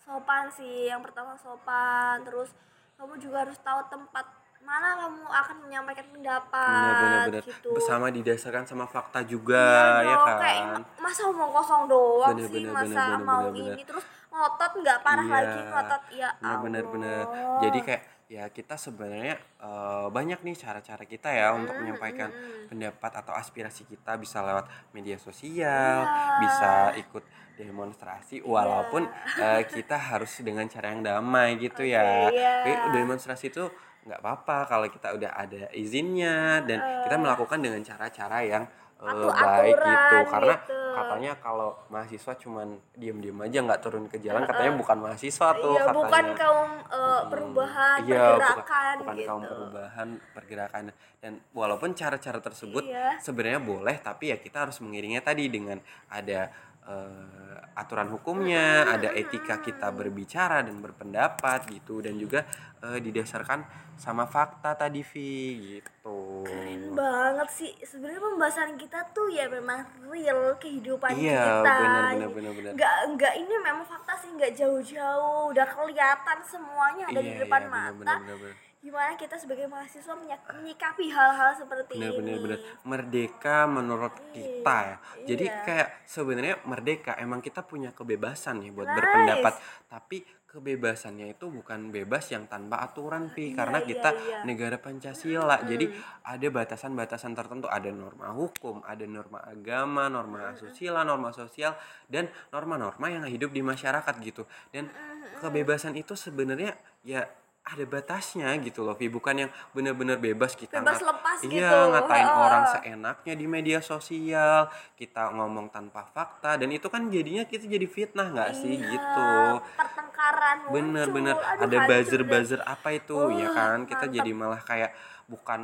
sopan 0.05 0.53
sih 0.53 0.93
yang 0.93 1.01
pertama 1.01 1.33
sopan 1.41 2.21
terus 2.29 2.53
kamu 3.01 3.17
juga 3.19 3.49
harus 3.49 3.59
tahu 3.65 3.81
tempat 3.89 4.42
mana 4.63 4.95
kamu 4.97 5.23
akan 5.27 5.57
menyampaikan 5.61 6.07
pendapat 6.09 6.71
Bener-bener 7.03 7.43
gitu 7.45 7.69
bersama 7.73 8.07
didasarkan 8.09 8.65
sama 8.65 8.87
fakta 8.87 9.21
juga 9.23 10.01
Iya 10.01 10.07
ya 10.07 10.17
kan. 10.19 10.39
kayak 10.39 10.65
masa 10.97 11.23
omong 11.27 11.51
kosong 11.51 11.83
doang 11.87 12.33
Bener, 12.33 12.49
sih 12.49 12.63
bener, 12.63 12.73
masa 12.73 12.87
bener, 12.87 13.07
bener, 13.13 13.21
mau 13.23 13.43
bener, 13.43 13.53
bener. 13.53 13.75
ini 13.75 13.83
terus 13.85 14.05
ngotot 14.29 14.73
nggak 14.79 14.99
parah 15.01 15.23
Iya, 15.23 15.35
lagi 15.35 15.59
ngotot 15.67 16.03
ya 16.11 16.31
bener 16.57 16.85
bener 16.87 17.23
Allah. 17.23 17.59
jadi 17.61 17.79
kayak 17.81 18.03
ya 18.27 18.45
kita 18.49 18.75
sebenarnya 18.77 19.37
eh, 19.37 20.07
banyak 20.09 20.41
nih 20.41 20.57
cara-cara 20.57 21.05
kita 21.05 21.29
ya 21.29 21.53
untuk 21.53 21.77
menyampaikan 21.77 22.33
pendapat 22.65 23.13
atau 23.15 23.35
aspirasi 23.35 23.85
kita 23.85 24.17
bisa 24.17 24.41
lewat 24.41 24.65
media 24.91 25.19
sosial 25.19 26.01
Iya. 26.01 26.39
bisa 26.41 26.71
ikut 26.97 27.25
demonstrasi 27.55 28.41
walaupun 28.41 29.05
eh, 29.37 29.63
kita 29.67 29.99
harus 29.99 30.33
dengan 30.41 30.65
cara 30.67 30.89
yang 30.89 31.03
damai 31.03 31.59
gitu 31.59 31.85
ya 31.85 32.01
Oke, 32.25 32.33
iya. 32.33 32.65
Tapi 32.65 32.71
demonstrasi 32.95 33.53
itu 33.53 33.69
nggak 34.03 34.19
apa-apa 34.19 34.57
kalau 34.67 34.87
kita 34.87 35.13
udah 35.13 35.31
ada 35.33 35.71
izinnya 35.73 36.61
dan 36.61 36.79
kita 37.03 37.17
melakukan 37.17 37.59
dengan 37.59 37.79
cara-cara 37.81 38.43
yang 38.43 38.65
eh, 38.99 39.07
Atu- 39.09 39.31
baik 39.31 39.77
gitu. 39.77 40.17
Karena 40.29 40.55
gitu. 40.59 40.79
katanya 40.93 41.33
kalau 41.37 41.71
mahasiswa 41.89 42.33
cuman 42.37 42.69
diem-diem 42.93 43.35
aja 43.41 43.59
nggak 43.61 43.81
turun 43.81 44.07
ke 44.07 44.19
jalan 44.19 44.43
katanya 44.43 44.73
bukan 44.75 44.99
mahasiswa 45.01 45.49
tuh 45.57 45.75
Iya, 45.75 45.83
katanya. 45.85 45.99
bukan 45.99 46.25
kaum 46.35 46.71
uh, 46.87 47.23
perubahan 47.27 47.99
Iya, 48.01 48.15
bukan- 48.15 48.39
pergerakan 48.39 48.95
bukan, 48.97 49.15
gitu. 49.17 49.27
kaum 49.27 49.43
perubahan 49.45 50.09
pergerakan. 50.33 50.83
Dan 51.19 51.33
walaupun 51.51 51.91
cara-cara 51.93 52.39
tersebut 52.39 52.85
Iya. 52.85 53.19
sebenarnya 53.19 53.59
boleh 53.61 53.97
tapi 53.99 54.31
ya 54.31 54.37
kita 54.37 54.67
harus 54.67 54.79
mengiringnya 54.79 55.23
tadi 55.23 55.47
dengan 55.47 55.79
ada 56.07 56.51
eh, 56.83 57.57
aturan 57.73 58.09
hukumnya 58.09 58.85
ada 58.85 59.09
etika 59.13 59.59
kita 59.59 59.89
berbicara 59.89 60.61
dan 60.61 60.77
berpendapat 60.79 61.65
gitu 61.71 62.05
dan 62.05 62.21
juga 62.21 62.45
eh, 62.83 63.01
didasarkan 63.01 63.65
sama 63.97 64.27
fakta 64.27 64.75
tadi 64.75 65.01
Vi 65.01 65.33
gitu. 65.79 66.43
Keren 66.43 66.93
banget 66.93 67.49
sih. 67.49 67.71
Sebenarnya 67.81 68.19
pembahasan 68.19 68.75
kita 68.75 68.99
tuh 69.15 69.31
ya 69.31 69.47
memang 69.47 69.85
real 70.11 70.59
kehidupan 70.59 71.13
Iya, 71.15 71.63
kita. 71.63 71.77
benar, 71.79 72.03
benar, 72.13 72.31
benar, 72.35 72.53
benar. 72.57 72.73
nggak 72.75 72.95
nggak 73.15 73.35
ini 73.39 73.55
memang 73.63 73.85
fakta 73.87 74.13
sih 74.19 74.31
nggak 74.35 74.53
jauh-jauh. 74.53 75.53
Udah 75.55 75.67
kelihatan 75.69 76.39
semuanya 76.43 77.05
ada 77.09 77.21
di 77.21 77.33
Iya, 77.37 77.41
depan 77.47 77.63
iya, 77.63 77.71
mata. 77.71 77.93
benar, 77.95 78.19
benar, 78.21 78.37
benar. 78.43 78.57
Gimana 78.83 79.15
kita 79.15 79.39
sebagai 79.39 79.71
mahasiswa 79.71 80.11
menyikapi 80.59 81.07
hal-hal 81.07 81.55
seperti 81.55 82.03
bener 82.03 82.19
ini. 82.19 82.35
bener. 82.35 82.59
Merdeka 82.83 83.71
menurut 83.71 84.11
kita 84.35 84.77
ya. 84.83 84.97
Jadi 85.23 85.47
iya. 85.47 85.63
kayak 85.63 85.89
sebenarnya 86.03 86.59
merdeka 86.67 87.15
emang 87.15 87.39
kita 87.39 87.63
punya 87.63 87.95
kebebasan 87.95 88.59
nih 88.59 88.75
buat 88.75 88.91
Nice. 88.91 88.99
berpendapat. 88.99 89.55
Tapi 89.87 90.19
kebebasannya 90.51 91.33
itu 91.33 91.47
bukan 91.47 91.95
bebas 91.95 92.27
yang 92.35 92.51
tanpa 92.51 92.83
aturan 92.83 93.31
pi. 93.31 93.55
Iya, 93.55 93.63
karena 93.63 93.79
iya, 93.81 93.87
kita 93.87 94.11
iya. 94.19 94.39
negara 94.43 94.77
pancasila. 94.83 95.63
Jadi 95.63 95.87
ada 96.27 96.47
batasan-batasan 96.51 97.39
tertentu. 97.39 97.71
Ada 97.71 97.95
norma 97.95 98.35
hukum 98.35 98.83
ada 98.83 99.07
norma 99.07 99.47
agama 99.47 100.11
norma 100.11 100.59
asusila 100.59 101.07
norma 101.07 101.31
sosial 101.31 101.79
dan 102.11 102.27
norma-norma 102.51 103.07
yang 103.15 103.23
hidup 103.31 103.55
di 103.55 103.63
masyarakat 103.63 104.15
gitu. 104.27 104.43
Dan 104.75 104.91
kebebasan 105.39 105.95
itu 105.95 106.19
sebenarnya 106.19 106.75
ya 107.07 107.23
ada 107.65 107.85
batasnya 107.85 108.51
gitu 108.59 108.83
loh 108.83 108.93
Vi 108.93 109.07
bukan 109.07 109.39
yang 109.39 109.51
benar-benar 109.71 110.19
bebas 110.19 110.53
kita 110.53 110.77
Bebas 110.77 110.99
ngat- 110.99 111.09
lepas 111.09 111.37
iya 111.43 111.71
gitu. 111.71 111.79
ngatain 111.91 112.27
Heeh. 112.27 112.43
orang 112.43 112.65
seenaknya 112.69 113.35
di 113.35 113.47
media 113.47 113.79
sosial 113.81 114.67
kita 114.93 115.31
ngomong 115.31 115.71
tanpa 115.71 116.03
fakta 116.05 116.57
dan 116.57 116.69
itu 116.69 116.87
kan 116.87 117.07
jadinya 117.07 117.45
kita 117.45 117.65
jadi 117.65 117.87
fitnah 117.87 118.29
nggak 118.29 118.51
sih 118.53 118.75
Iya, 118.75 118.91
gitu 118.91 119.31
pertengkaran 119.73 120.57
bener 120.69 121.07
muncul. 121.07 121.17
bener 121.17 121.35
Aduh, 121.37 121.63
ada 121.63 121.77
hancur 121.79 121.89
buzzer 121.89 122.21
deh. 122.21 122.29
buzzer 122.29 122.61
apa 122.63 122.89
itu 122.91 123.17
ya 123.33 123.47
Wah, 123.47 123.55
kan 123.55 123.79
kita 123.85 124.05
mantap. 124.05 124.17
jadi 124.17 124.31
malah 124.33 124.63
kayak 124.63 124.91
bukan 125.25 125.61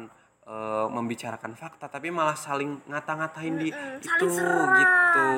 eh, 0.47 0.87
membicarakan 0.89 1.53
fakta 1.53 1.87
tapi 1.89 2.09
malah 2.09 2.33
saling 2.33 2.79
ngata-ngatain 2.85 3.55
di 3.59 3.69
Mm-mm, 3.69 3.99
itu 3.99 4.07
saling 4.07 4.31
serang, 4.31 4.71
gitu. 4.73 4.87
gitu. 4.87 5.29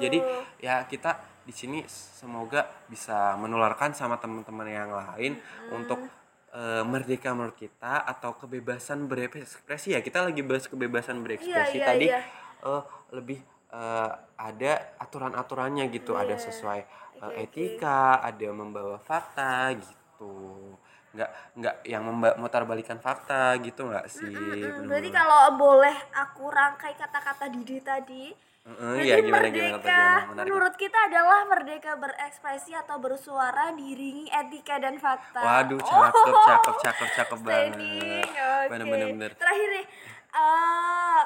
jadi 0.00 0.18
ya 0.58 0.76
kita 0.82 1.10
di 1.46 1.54
sini 1.54 1.78
semoga 1.86 2.66
bisa 2.90 3.38
menularkan 3.38 3.94
sama 3.94 4.18
teman-teman 4.18 4.66
yang 4.66 4.90
lain 4.90 5.38
untuk 5.70 6.02
eh, 6.50 6.82
merdeka 6.82 7.30
menurut 7.30 7.54
kita 7.54 8.02
atau 8.02 8.34
kebebasan 8.34 9.06
berekspresi 9.06 9.94
ya. 9.94 10.02
Kita 10.02 10.26
lagi 10.26 10.42
bahas 10.42 10.66
kebebasan 10.66 11.22
berekspresi 11.22 11.78
Iya, 11.78 11.86
iya, 11.86 11.86
tadi 11.86 12.06
iya. 12.10 12.20
eh, 12.66 12.82
lebih 13.14 13.38
eh, 13.70 14.10
ada 14.36 14.72
aturan-aturannya 14.98 15.86
gitu. 15.94 16.18
Ada 16.18 16.34
sesuai 16.34 16.80
eh, 17.22 17.32
etika 17.46 18.18
ada 18.18 18.48
membawa 18.50 18.98
fakta 18.98 19.70
gitu. 19.78 20.74
Nggak 21.14 21.30
nggak 21.56 21.76
yang 21.86 22.02
memba- 22.04 22.36
mutar 22.36 22.66
balikan 22.66 22.98
fakta 22.98 23.54
gitu 23.62 23.86
nggak 23.86 24.06
sih? 24.10 24.26
Hmm, 24.26 24.50
Bener-bener. 24.50 24.88
berarti 24.90 25.10
kalau 25.14 25.42
boleh 25.54 25.96
aku 26.12 26.50
rangkai 26.50 26.92
kata-kata 26.98 27.48
Didi 27.54 27.78
tadi 27.80 28.24
Heeh, 28.66 28.98
Berarti 28.98 29.06
ya 29.06 29.16
gimana 29.22 29.46
gimana 29.46 29.78
merdeka 29.78 29.94
gimana 29.94 30.26
menarik 30.26 30.50
menurut 30.50 30.74
kita 30.74 30.98
adalah 31.06 31.40
merdeka 31.46 31.92
berekspresi 31.94 32.74
atau 32.74 32.98
bersuara 32.98 33.70
diiringi 33.70 34.26
etika 34.26 34.82
dan 34.82 34.98
fakta. 34.98 35.38
waduh 35.38 35.78
cakep 35.78 36.26
cakep 36.34 36.74
cakep 36.82 37.08
cakep 37.14 37.38
banget 37.46 37.78
oke. 37.78 38.66
bener 38.66 38.86
bener 38.90 39.06
bener 39.14 39.30
Terakhir 39.38 39.68
nih, 39.70 39.86
eh, 40.34 41.22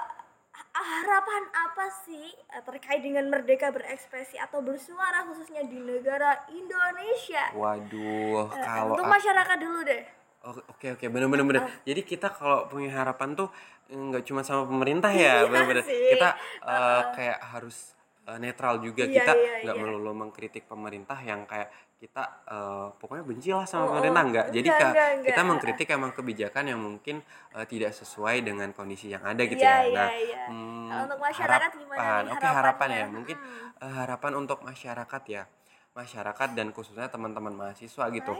harapan 0.70 1.42
apa 1.50 1.86
sih 2.04 2.28
eh, 2.28 2.60
terkait 2.60 3.00
dengan 3.00 3.24
merdeka 3.26 3.72
berekspresi 3.72 4.36
atau 4.36 4.60
bersuara 4.60 5.24
khususnya 5.24 5.64
di 5.64 5.80
negara 5.80 6.44
Indonesia? 6.52 7.56
waduh 7.56 8.52
Eh, 8.52 8.60
kalau 8.60 8.92
untuk 8.92 9.08
masyarakat 9.08 9.56
dulu 9.56 9.80
deh. 9.88 10.19
Oh, 10.40 10.56
Oke 10.72 10.96
oke 10.96 11.04
bener 11.12 11.28
bener 11.28 11.44
bener. 11.44 11.62
Jadi 11.84 12.00
kita 12.00 12.32
kalau 12.32 12.64
punya 12.64 12.88
harapan 12.96 13.36
tuh 13.36 13.52
nggak 13.92 14.24
cuma 14.24 14.40
sama 14.40 14.64
pemerintah 14.64 15.12
ya, 15.12 15.44
Iya 15.44 15.50
bener 15.52 15.64
bener. 15.68 15.84
sih. 15.84 16.16
Kita 16.16 16.28
eh, 16.64 17.02
kayak 17.12 17.38
harus 17.52 17.76
eh, 18.24 18.38
netral 18.40 18.80
juga. 18.80 19.04
Iya, 19.04 19.20
kita 19.20 19.32
iya, 19.36 19.52
nggak 19.68 19.76
iya. 19.76 19.82
melulu 19.84 20.12
mengkritik 20.16 20.64
pemerintah 20.64 21.20
yang 21.20 21.44
kayak 21.44 21.68
kita 22.00 22.24
eh, 22.48 22.88
pokoknya 22.96 23.24
benci 23.28 23.52
lah 23.52 23.68
sama 23.68 23.84
Oh, 23.84 23.88
pemerintah 23.92 24.22
oh. 24.24 24.28
enggak. 24.32 24.46
Jadi 24.48 24.68
Enggak, 24.72 24.80
Kak, 24.80 24.92
enggak, 24.96 25.08
kita 25.20 25.28
enggak. 25.36 25.44
mengkritik 25.52 25.88
emang 25.92 26.12
kebijakan 26.16 26.64
yang 26.72 26.80
mungkin 26.80 27.16
eh, 27.52 27.66
tidak 27.68 27.92
sesuai 27.92 28.36
dengan 28.40 28.68
kondisi 28.72 29.12
yang 29.12 29.20
ada 29.20 29.44
gitu 29.44 29.60
Iya, 29.60 29.68
ya. 29.68 29.84
iya, 29.84 29.92
Nah, 29.92 30.08
iya. 30.16 30.42
hmm, 30.48 30.88
Kalau 30.88 31.02
untuk 31.04 31.20
masyarakat 31.20 31.70
gimana 31.76 32.00
harapan. 32.00 32.22
nih 32.24 32.32
Oke 32.32 32.40
harapan 32.40 32.56
harapannya? 32.56 32.96
ya. 32.96 33.06
Mungkin 33.12 33.36
Hmm. 33.36 33.84
eh, 33.84 33.92
harapan 33.92 34.32
untuk 34.40 34.58
masyarakat 34.64 35.22
ya. 35.28 35.42
Masyarakat 35.92 36.48
dan 36.56 36.66
khususnya 36.72 37.12
teman-teman 37.12 37.52
mahasiswa 37.52 38.04
gitu. 38.08 38.32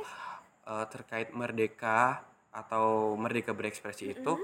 Eh, 0.60 0.86
terkait 0.92 1.32
merdeka 1.32 2.20
atau 2.52 3.16
merdeka 3.16 3.56
berekspresi 3.56 4.12
itu 4.12 4.36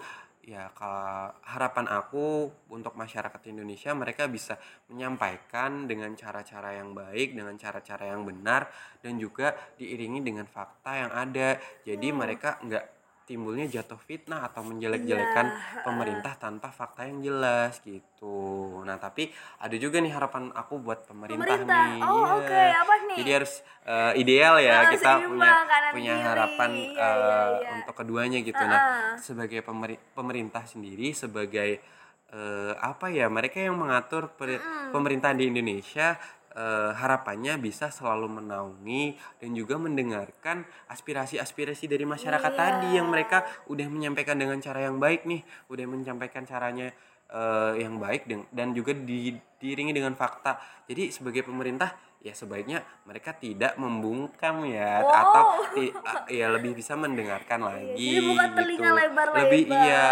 ya 0.46 0.70
kalau 0.72 1.34
harapan 1.42 1.90
aku 1.90 2.48
untuk 2.70 2.94
masyarakat 2.94 3.42
Indonesia 3.50 3.90
mereka 3.92 4.30
bisa 4.30 4.56
menyampaikan 4.88 5.84
dengan 5.84 6.14
cara-cara 6.14 6.78
yang 6.78 6.94
baik 6.96 7.34
dengan 7.36 7.52
cara-cara 7.60 8.14
yang 8.14 8.22
benar 8.24 8.70
dan 9.04 9.18
juga 9.20 9.52
diiringi 9.76 10.22
dengan 10.24 10.48
fakta 10.48 11.04
yang 11.04 11.12
ada. 11.12 11.60
Jadi 11.84 12.08
mereka 12.14 12.62
nggak 12.64 12.95
timbulnya 13.26 13.66
jatuh 13.66 13.98
fitnah 13.98 14.46
atau 14.46 14.62
menjelek-jelekan 14.62 15.46
Iya, 15.48 15.82
pemerintah 15.82 16.32
tanpa 16.36 16.70
fakta 16.70 17.04
yang 17.04 17.20
jelas 17.20 17.82
gitu 17.82 18.38
nah 18.80 18.96
tapi 18.96 19.28
ada 19.58 19.74
juga 19.74 19.98
nih 19.98 20.10
harapan 20.10 20.48
aku 20.52 20.78
buat 20.78 21.02
pemerintah, 21.04 21.42
Pemerintah. 21.58 21.84
nih 21.84 22.00
Oh, 22.00 22.14
Iya. 22.16 22.34
oke. 22.38 22.62
Apa 22.78 22.94
nih? 23.02 23.16
jadi 23.18 23.30
harus 23.34 23.52
eh, 23.82 24.12
ideal 24.16 24.54
ya 24.58 24.76
kita 24.88 25.10
punya 25.22 25.52
punya 25.90 26.14
kiri. 26.14 26.24
harapan 26.24 26.70
Iya, 26.72 26.86
eh, 26.86 27.16
iya, 27.18 27.38
iya. 27.56 27.70
untuk 27.74 27.94
keduanya 27.94 28.38
gitu. 28.40 28.56
Ah, 28.56 28.66
Nah, 28.66 28.78
ah. 28.78 29.14
sebagai 29.16 29.60
pemeri- 29.60 30.02
pemerintah 30.12 30.62
sendiri 30.62 31.10
sebagai 31.12 31.82
eh, 32.28 32.74
apa 32.76 33.06
ya 33.08 33.26
mereka 33.26 33.58
yang 33.60 33.74
mengatur 33.76 34.26
peri- 34.32 34.58
pemerintahan 34.90 35.34
di 35.36 35.46
Indonesia 35.46 36.18
eh, 36.56 36.90
harapannya 36.90 37.60
bisa 37.60 37.88
selalu 37.88 38.40
menaungi 38.40 39.12
dan 39.36 39.52
juga 39.52 39.76
mendengarkan 39.76 40.64
aspirasi-aspirasi 40.88 41.84
dari 41.86 42.02
masyarakat 42.02 42.48
Iya. 42.48 42.58
tadi 42.58 42.88
yang 42.92 43.06
mereka 43.06 43.44
udah 43.66 43.86
menyampaikan 43.86 44.34
dengan 44.34 44.56
cara 44.58 44.82
yang 44.82 44.96
baik 44.96 45.22
nih, 45.24 45.40
udah 45.68 45.84
menyampaikan 45.84 46.42
caranya 46.42 46.90
eh, 47.26 47.72
yang 47.76 47.98
baik 47.98 48.24
dan, 48.24 48.46
dan 48.48 48.70
juga 48.70 48.94
di- 48.94 49.34
diiringi 49.58 49.90
dengan 49.90 50.14
fakta. 50.14 50.56
Jadi 50.86 51.10
sebagai 51.10 51.42
pemerintah 51.42 51.90
ya 52.16 52.30
sebaiknya 52.32 52.80
mereka 53.02 53.34
tidak 53.34 53.74
membungkam 53.76 54.62
ya 54.64 54.98
Wow. 54.98 55.10
atau 55.12 55.42
ti- 55.72 55.94
ya 56.32 56.46
lebih 56.48 56.74
bisa 56.74 56.94
mendengarkan 56.94 57.62
lagi 57.62 58.14
jadi 58.14 58.26
bukan 58.26 58.48
gitu. 58.66 58.82
lebar-lebar. 58.88 59.26
lebih 59.42 59.62
iya 59.68 60.06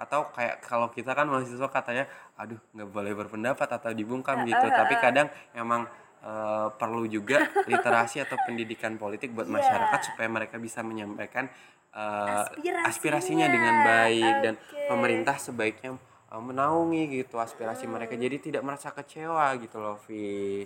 atau 0.00 0.32
kayak 0.32 0.64
kalau 0.64 0.88
kita 0.88 1.12
kan 1.12 1.28
mahasiswa 1.28 1.68
katanya 1.68 2.08
aduh 2.34 2.56
nggak 2.72 2.88
boleh 2.88 3.12
berpendapat 3.14 3.68
atau 3.70 3.92
dibungkam 3.92 4.42
gitu 4.42 4.66
tapi 4.66 4.96
kadang 4.96 5.28
emang 5.52 5.84
eh, 6.20 6.68
perlu 6.74 7.04
juga 7.04 7.36
literasi 7.64 8.20
atau 8.20 8.40
pendidikan 8.40 8.96
politik 8.96 9.30
buat 9.30 9.44
Iya. 9.44 9.54
masyarakat 9.54 10.00
supaya 10.02 10.28
mereka 10.28 10.56
bisa 10.56 10.80
menyampaikan 10.80 11.48
eh, 11.90 12.44
Aspirasinya. 12.46 12.86
aspirasinya 12.86 13.46
dengan 13.46 13.74
baik 13.82 14.34
dan 14.40 14.54
Oke. 14.56 14.80
pemerintah 14.86 15.36
sebaiknya 15.36 15.96
eh, 16.26 16.42
menaungi 16.42 17.02
gitu 17.14 17.36
aspirasi 17.36 17.84
Hmm. 17.84 17.94
mereka 17.94 18.14
jadi 18.14 18.36
tidak 18.36 18.62
merasa 18.62 18.88
kecewa 18.90 19.52
gitu 19.56 19.76
loh 19.76 20.00
Vi 20.04 20.64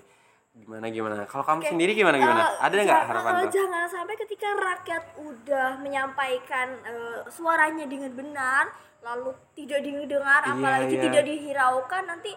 gimana 0.55 0.87
gimana 0.87 1.27
kalau 1.27 1.43
kamu 1.43 1.67
sendiri 1.67 1.93
gimana 1.93 2.15
gimana 2.15 2.43
Eh, 2.45 2.63
ada 2.63 2.75
nggak 2.77 3.03
harapan 3.09 3.33
tuh 3.41 3.51
Jangan 3.53 3.85
sampai 3.89 4.15
ketika 4.17 4.49
rakyat 4.55 5.03
udah 5.19 5.69
menyampaikan 5.79 6.69
eh, 6.85 7.21
suaranya 7.29 7.83
dengan 7.85 8.13
benar, 8.13 8.71
lalu 9.05 9.31
tidak 9.53 9.81
didengar, 9.81 10.41
Iya, 10.43 10.51
apalagi 10.51 10.95
iya. 10.95 11.03
tidak 11.05 11.23
dihiraukan, 11.23 12.03
nanti 12.07 12.33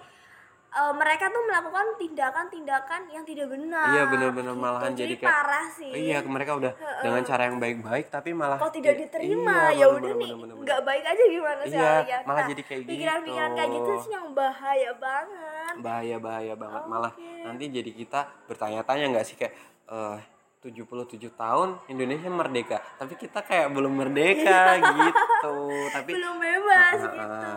eh, 0.69 0.93
mereka 0.93 1.25
tuh 1.27 1.41
melakukan 1.41 1.95
tindakan-tindakan 1.97 3.01
yang 3.07 3.23
tidak 3.23 3.47
benar. 3.47 3.87
Iya 3.87 4.03
benar-benar 4.05 4.51
gitu. 4.51 4.61
malahan 4.61 4.91
jadi 4.93 5.13
kayak 5.15 5.31
parah 5.31 5.65
sih. 5.71 5.89
Iya 5.89 6.17
mereka 6.21 6.51
udah 6.53 6.71
dengan 7.01 7.23
cara 7.23 7.41
yang 7.47 7.57
baik-baik 7.57 8.05
tapi 8.07 8.29
malah 8.31 8.59
Kok 8.59 8.75
tidak 8.75 8.93
diterima? 8.95 9.71
iya, 9.71 9.79
ya 9.79 9.87
udah 9.89 10.11
nih, 10.13 10.31
nggak 10.35 10.79
baik 10.83 11.03
aja 11.05 11.23
gimana 11.25 11.61
sih 11.63 11.71
Iya, 11.73 11.91
kalian? 11.97 12.21
malah 12.23 12.43
jadi 12.45 12.61
kayak 12.61 12.81
Pikiran-pikiran 12.83 13.51
kayak 13.53 13.69
gitu. 13.69 13.79
gitu 13.79 13.91
sih 13.97 14.11
yang 14.11 14.27
bahaya 14.33 14.91
banget. 14.93 15.73
bahaya 15.77 16.17
bahaya 16.19 16.53
banget 16.53 16.83
malah 16.85 17.11
Oke. 17.11 17.31
nanti 17.43 17.63
jadi 17.69 17.91
kita 17.93 18.19
bertanya-tanya 18.45 19.05
nggak 19.09 19.25
sih 19.25 19.35
kayak 19.35 19.53
eh 19.87 20.17
77 20.61 21.21
tahun 21.37 21.77
Indonesia 21.87 22.29
merdeka. 22.33 22.77
Tapi 22.97 23.13
kita 23.13 23.45
kayak 23.45 23.69
belum 23.71 23.93
merdeka 23.93 24.81
gitu. 24.81 25.57
Tapi 25.93 26.11
Belum 26.17 26.35
bebas 26.41 26.99
ah, 27.05 27.13
gitu. 27.13 27.53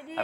Jadi 0.00 0.16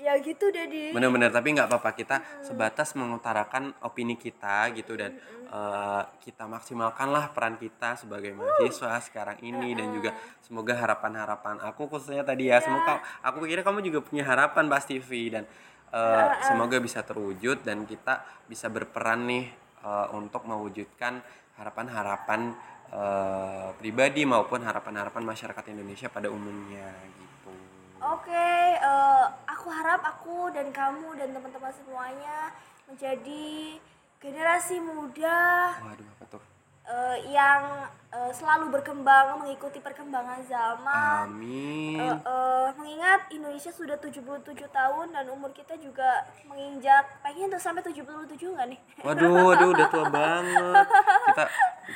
ya 0.00 0.16
gitu 0.16 0.48
deh 0.48 0.64
di. 0.64 0.96
bener-bener 0.96 1.28
tapi 1.28 1.52
nggak 1.56 1.68
apa-apa. 1.68 1.90
Kita 1.96 2.16
sebatas 2.44 2.92
mengutarakan 2.96 3.72
opini 3.84 4.16
kita 4.20 4.68
gitu 4.76 4.96
dan 4.96 5.16
eh, 5.50 6.02
kita 6.24 6.44
maksimalkanlah 6.44 7.32
peran 7.32 7.56
kita 7.56 7.96
sebagai 7.96 8.32
mahasiswa 8.36 9.00
sekarang 9.00 9.40
ini 9.40 9.72
dan 9.76 9.92
juga 9.92 10.16
semoga 10.44 10.76
harapan-harapan 10.76 11.60
aku 11.66 11.90
khususnya 11.90 12.24
tadi 12.24 12.48
ya 12.48 12.62
semoga 12.62 13.02
aku 13.20 13.44
kira 13.44 13.60
kamu 13.60 13.84
juga 13.84 14.00
punya 14.02 14.24
harapan 14.24 14.70
pasti 14.70 14.96
Vi 15.02 15.34
dan 15.34 15.44
eh, 15.92 16.26
semoga 16.46 16.78
bisa 16.78 17.02
terwujud 17.02 17.66
dan 17.66 17.84
kita 17.84 18.24
bisa 18.46 18.70
berperan 18.70 19.26
nih 19.26 19.59
eh, 19.80 20.06
untuk 20.12 20.44
mewujudkan 20.44 21.20
harapan-harapan 21.56 22.54
eh, 22.88 23.68
pribadi 23.76 24.24
maupun 24.24 24.60
harapan-harapan 24.60 25.22
masyarakat 25.22 25.64
Indonesia 25.68 26.08
pada 26.08 26.28
umumnya 26.28 26.88
gitu. 27.16 27.52
Oke, 28.00 28.48
eh, 28.76 29.24
aku 29.46 29.68
harap 29.68 30.00
aku 30.02 30.48
dan 30.50 30.72
kamu 30.72 31.14
dan 31.14 31.30
teman-teman 31.30 31.72
semuanya 31.72 32.50
menjadi 32.88 33.76
generasi 34.18 34.76
muda 34.80 35.72
Waduh 35.80 36.08
apa 36.10 36.24
tuh? 36.28 36.42
eh, 36.84 37.16
yang 37.30 37.86
eh, 38.10 38.32
selalu 38.34 38.74
berkembang 38.74 39.38
mengikuti 39.38 39.78
perkembangan 39.78 40.42
zaman. 40.44 41.30
Amin. 41.30 42.02
Eh, 42.02 42.16
eh, 42.18 42.68
mengingat 42.74 43.30
Indonesia 43.30 43.70
sudah 43.70 43.96
77 43.96 44.42
tahun 44.66 45.14
dan 45.14 45.30
umur 45.30 45.54
kita 45.54 45.78
juga 45.78 46.26
menginjak 46.44 46.99
pengen 47.40 47.56
tuh 47.56 47.62
sampai 47.64 47.80
77 47.80 48.36
nggak 48.52 48.66
nih? 48.68 48.78
Waduh, 49.00 49.32
waduh, 49.32 49.68
udah 49.72 49.86
tua 49.88 50.06
banget. 50.20 50.84
Kita 51.32 51.44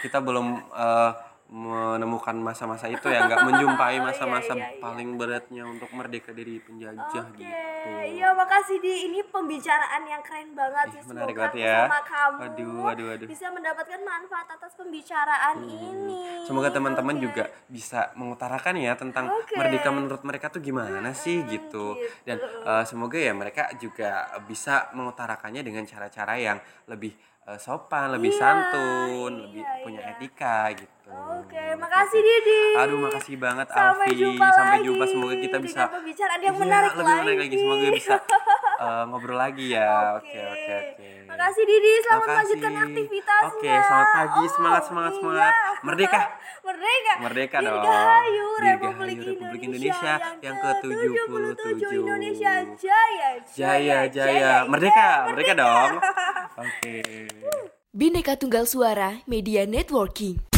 kita 0.00 0.18
belum 0.24 0.56
eh, 0.72 1.10
menemukan 1.54 2.34
masa-masa 2.34 2.90
itu 2.90 3.06
ya, 3.06 3.30
nggak 3.30 3.46
menjumpai 3.46 4.02
masa-masa 4.10 4.58
iya, 4.58 4.74
iya. 4.74 4.82
paling 4.82 5.14
beratnya 5.14 5.62
untuk 5.62 5.86
merdeka 5.94 6.34
dari 6.34 6.58
penjajah 6.58 7.30
Oke, 7.30 7.38
gitu. 7.38 7.88
iya 8.10 8.34
makasih 8.34 8.82
di 8.82 9.06
ini 9.06 9.22
pembicaraan 9.22 10.02
yang 10.02 10.18
keren 10.26 10.50
banget 10.58 10.98
sih. 10.98 11.14
menarik 11.14 11.38
banget 11.38 11.62
ya. 11.62 11.86
bersama 11.86 12.00
kamu 12.02 12.38
Waduh, 12.42 12.74
waduh, 12.90 13.06
waduh. 13.14 13.28
bisa 13.30 13.46
mendapatkan 13.54 14.00
manfaat 14.02 14.48
atas 14.50 14.74
pembicaraan 14.74 15.56
ini. 15.62 16.42
Semoga 16.42 16.74
teman-teman 16.74 17.22
Oke. 17.22 17.24
juga 17.30 17.44
bisa 17.70 18.10
mengutarakan 18.18 18.74
ya 18.74 18.92
tentang 18.98 19.30
Oke. 19.30 19.54
merdeka 19.54 19.94
menurut 19.94 20.22
mereka 20.26 20.50
tuh 20.50 20.58
gimana 20.58 21.14
sih 21.14 21.46
gitu. 21.46 21.94
gitu. 21.94 22.02
Dan 22.26 22.42
eh, 22.42 22.82
semoga 22.82 23.14
ya 23.14 23.30
mereka 23.30 23.70
juga 23.78 24.26
bisa 24.50 24.90
mengutarakannya 24.90 25.62
dengan 25.62 25.86
cara-cara 25.86 26.34
yang 26.34 26.58
lebih 26.90 27.14
eh, 27.44 27.58
sopan, 27.58 28.08
lebih 28.10 28.32
Iya, 28.32 28.40
santun, 28.40 29.32
iya, 29.32 29.42
lebih 29.44 29.62
punya 29.82 30.00
iya. 30.00 30.12
etika 30.12 30.58
gitu. 30.72 30.90
Oke, 31.14 31.64
makasih 31.76 32.20
Didi. 32.20 32.62
Aduh, 32.80 32.98
makasih 32.98 33.36
banget 33.36 33.66
Sampai 33.68 34.08
Alfi. 34.08 34.18
jumpa 34.18 34.46
Sampai 34.50 34.72
lagi 34.74 34.86
jumpa. 34.88 35.04
Semoga 35.06 35.34
kita 35.36 35.56
bisa 35.60 35.80
pembicaraan 35.86 36.40
yang 36.40 36.56
Iya, 36.56 36.62
menarik 36.64 36.92
lebih 36.92 37.04
lagi. 37.04 37.20
menarik 37.20 37.38
lagi. 37.44 37.56
Semoga 37.60 37.86
bisa 37.92 38.14
eh, 38.84 39.02
ngobrol 39.08 39.38
lagi 39.38 39.66
ya. 39.70 39.88
Oke, 40.18 40.40
oke, 40.40 40.72
oke. 40.74 41.13
Makasih 41.34 41.64
Didi, 41.66 41.92
selamat 41.98 42.14
Makasih. 42.14 42.30
melanjutkan 42.30 42.72
aktivitasnya. 42.78 43.58
Oke, 43.58 43.72
selamat 43.74 44.08
pagi. 44.14 44.38
Oh, 44.38 44.52
Semangat, 44.54 44.82
semangat, 44.86 45.10
iya. 45.10 45.18
semangat. 45.18 45.52
Merdeka. 45.82 46.20
Merdeka. 46.66 47.12
Merdeka 47.18 47.56
dong. 47.58 47.82
Dirgahayu 47.82 48.46
Dirgahayu 48.46 48.46
Republik, 48.54 49.16
Republik 49.18 49.60
Indonesia, 49.66 50.14
Indonesia 50.14 50.42
yang 50.46 50.56
ke-77 50.62 51.10
ke-77. 51.26 51.90
Indonesia 51.90 52.52
Jaya. 52.78 53.28
Jaya, 53.50 53.98
jaya. 54.06 54.52
Merdeka, 54.70 55.08
merdeka 55.26 55.52
dong. 55.58 55.92
Oke. 56.62 56.94
Bineka 57.90 58.32
Tunggal 58.38 58.70
Suara 58.70 59.18
Media 59.26 59.66
Networking. 59.66 60.53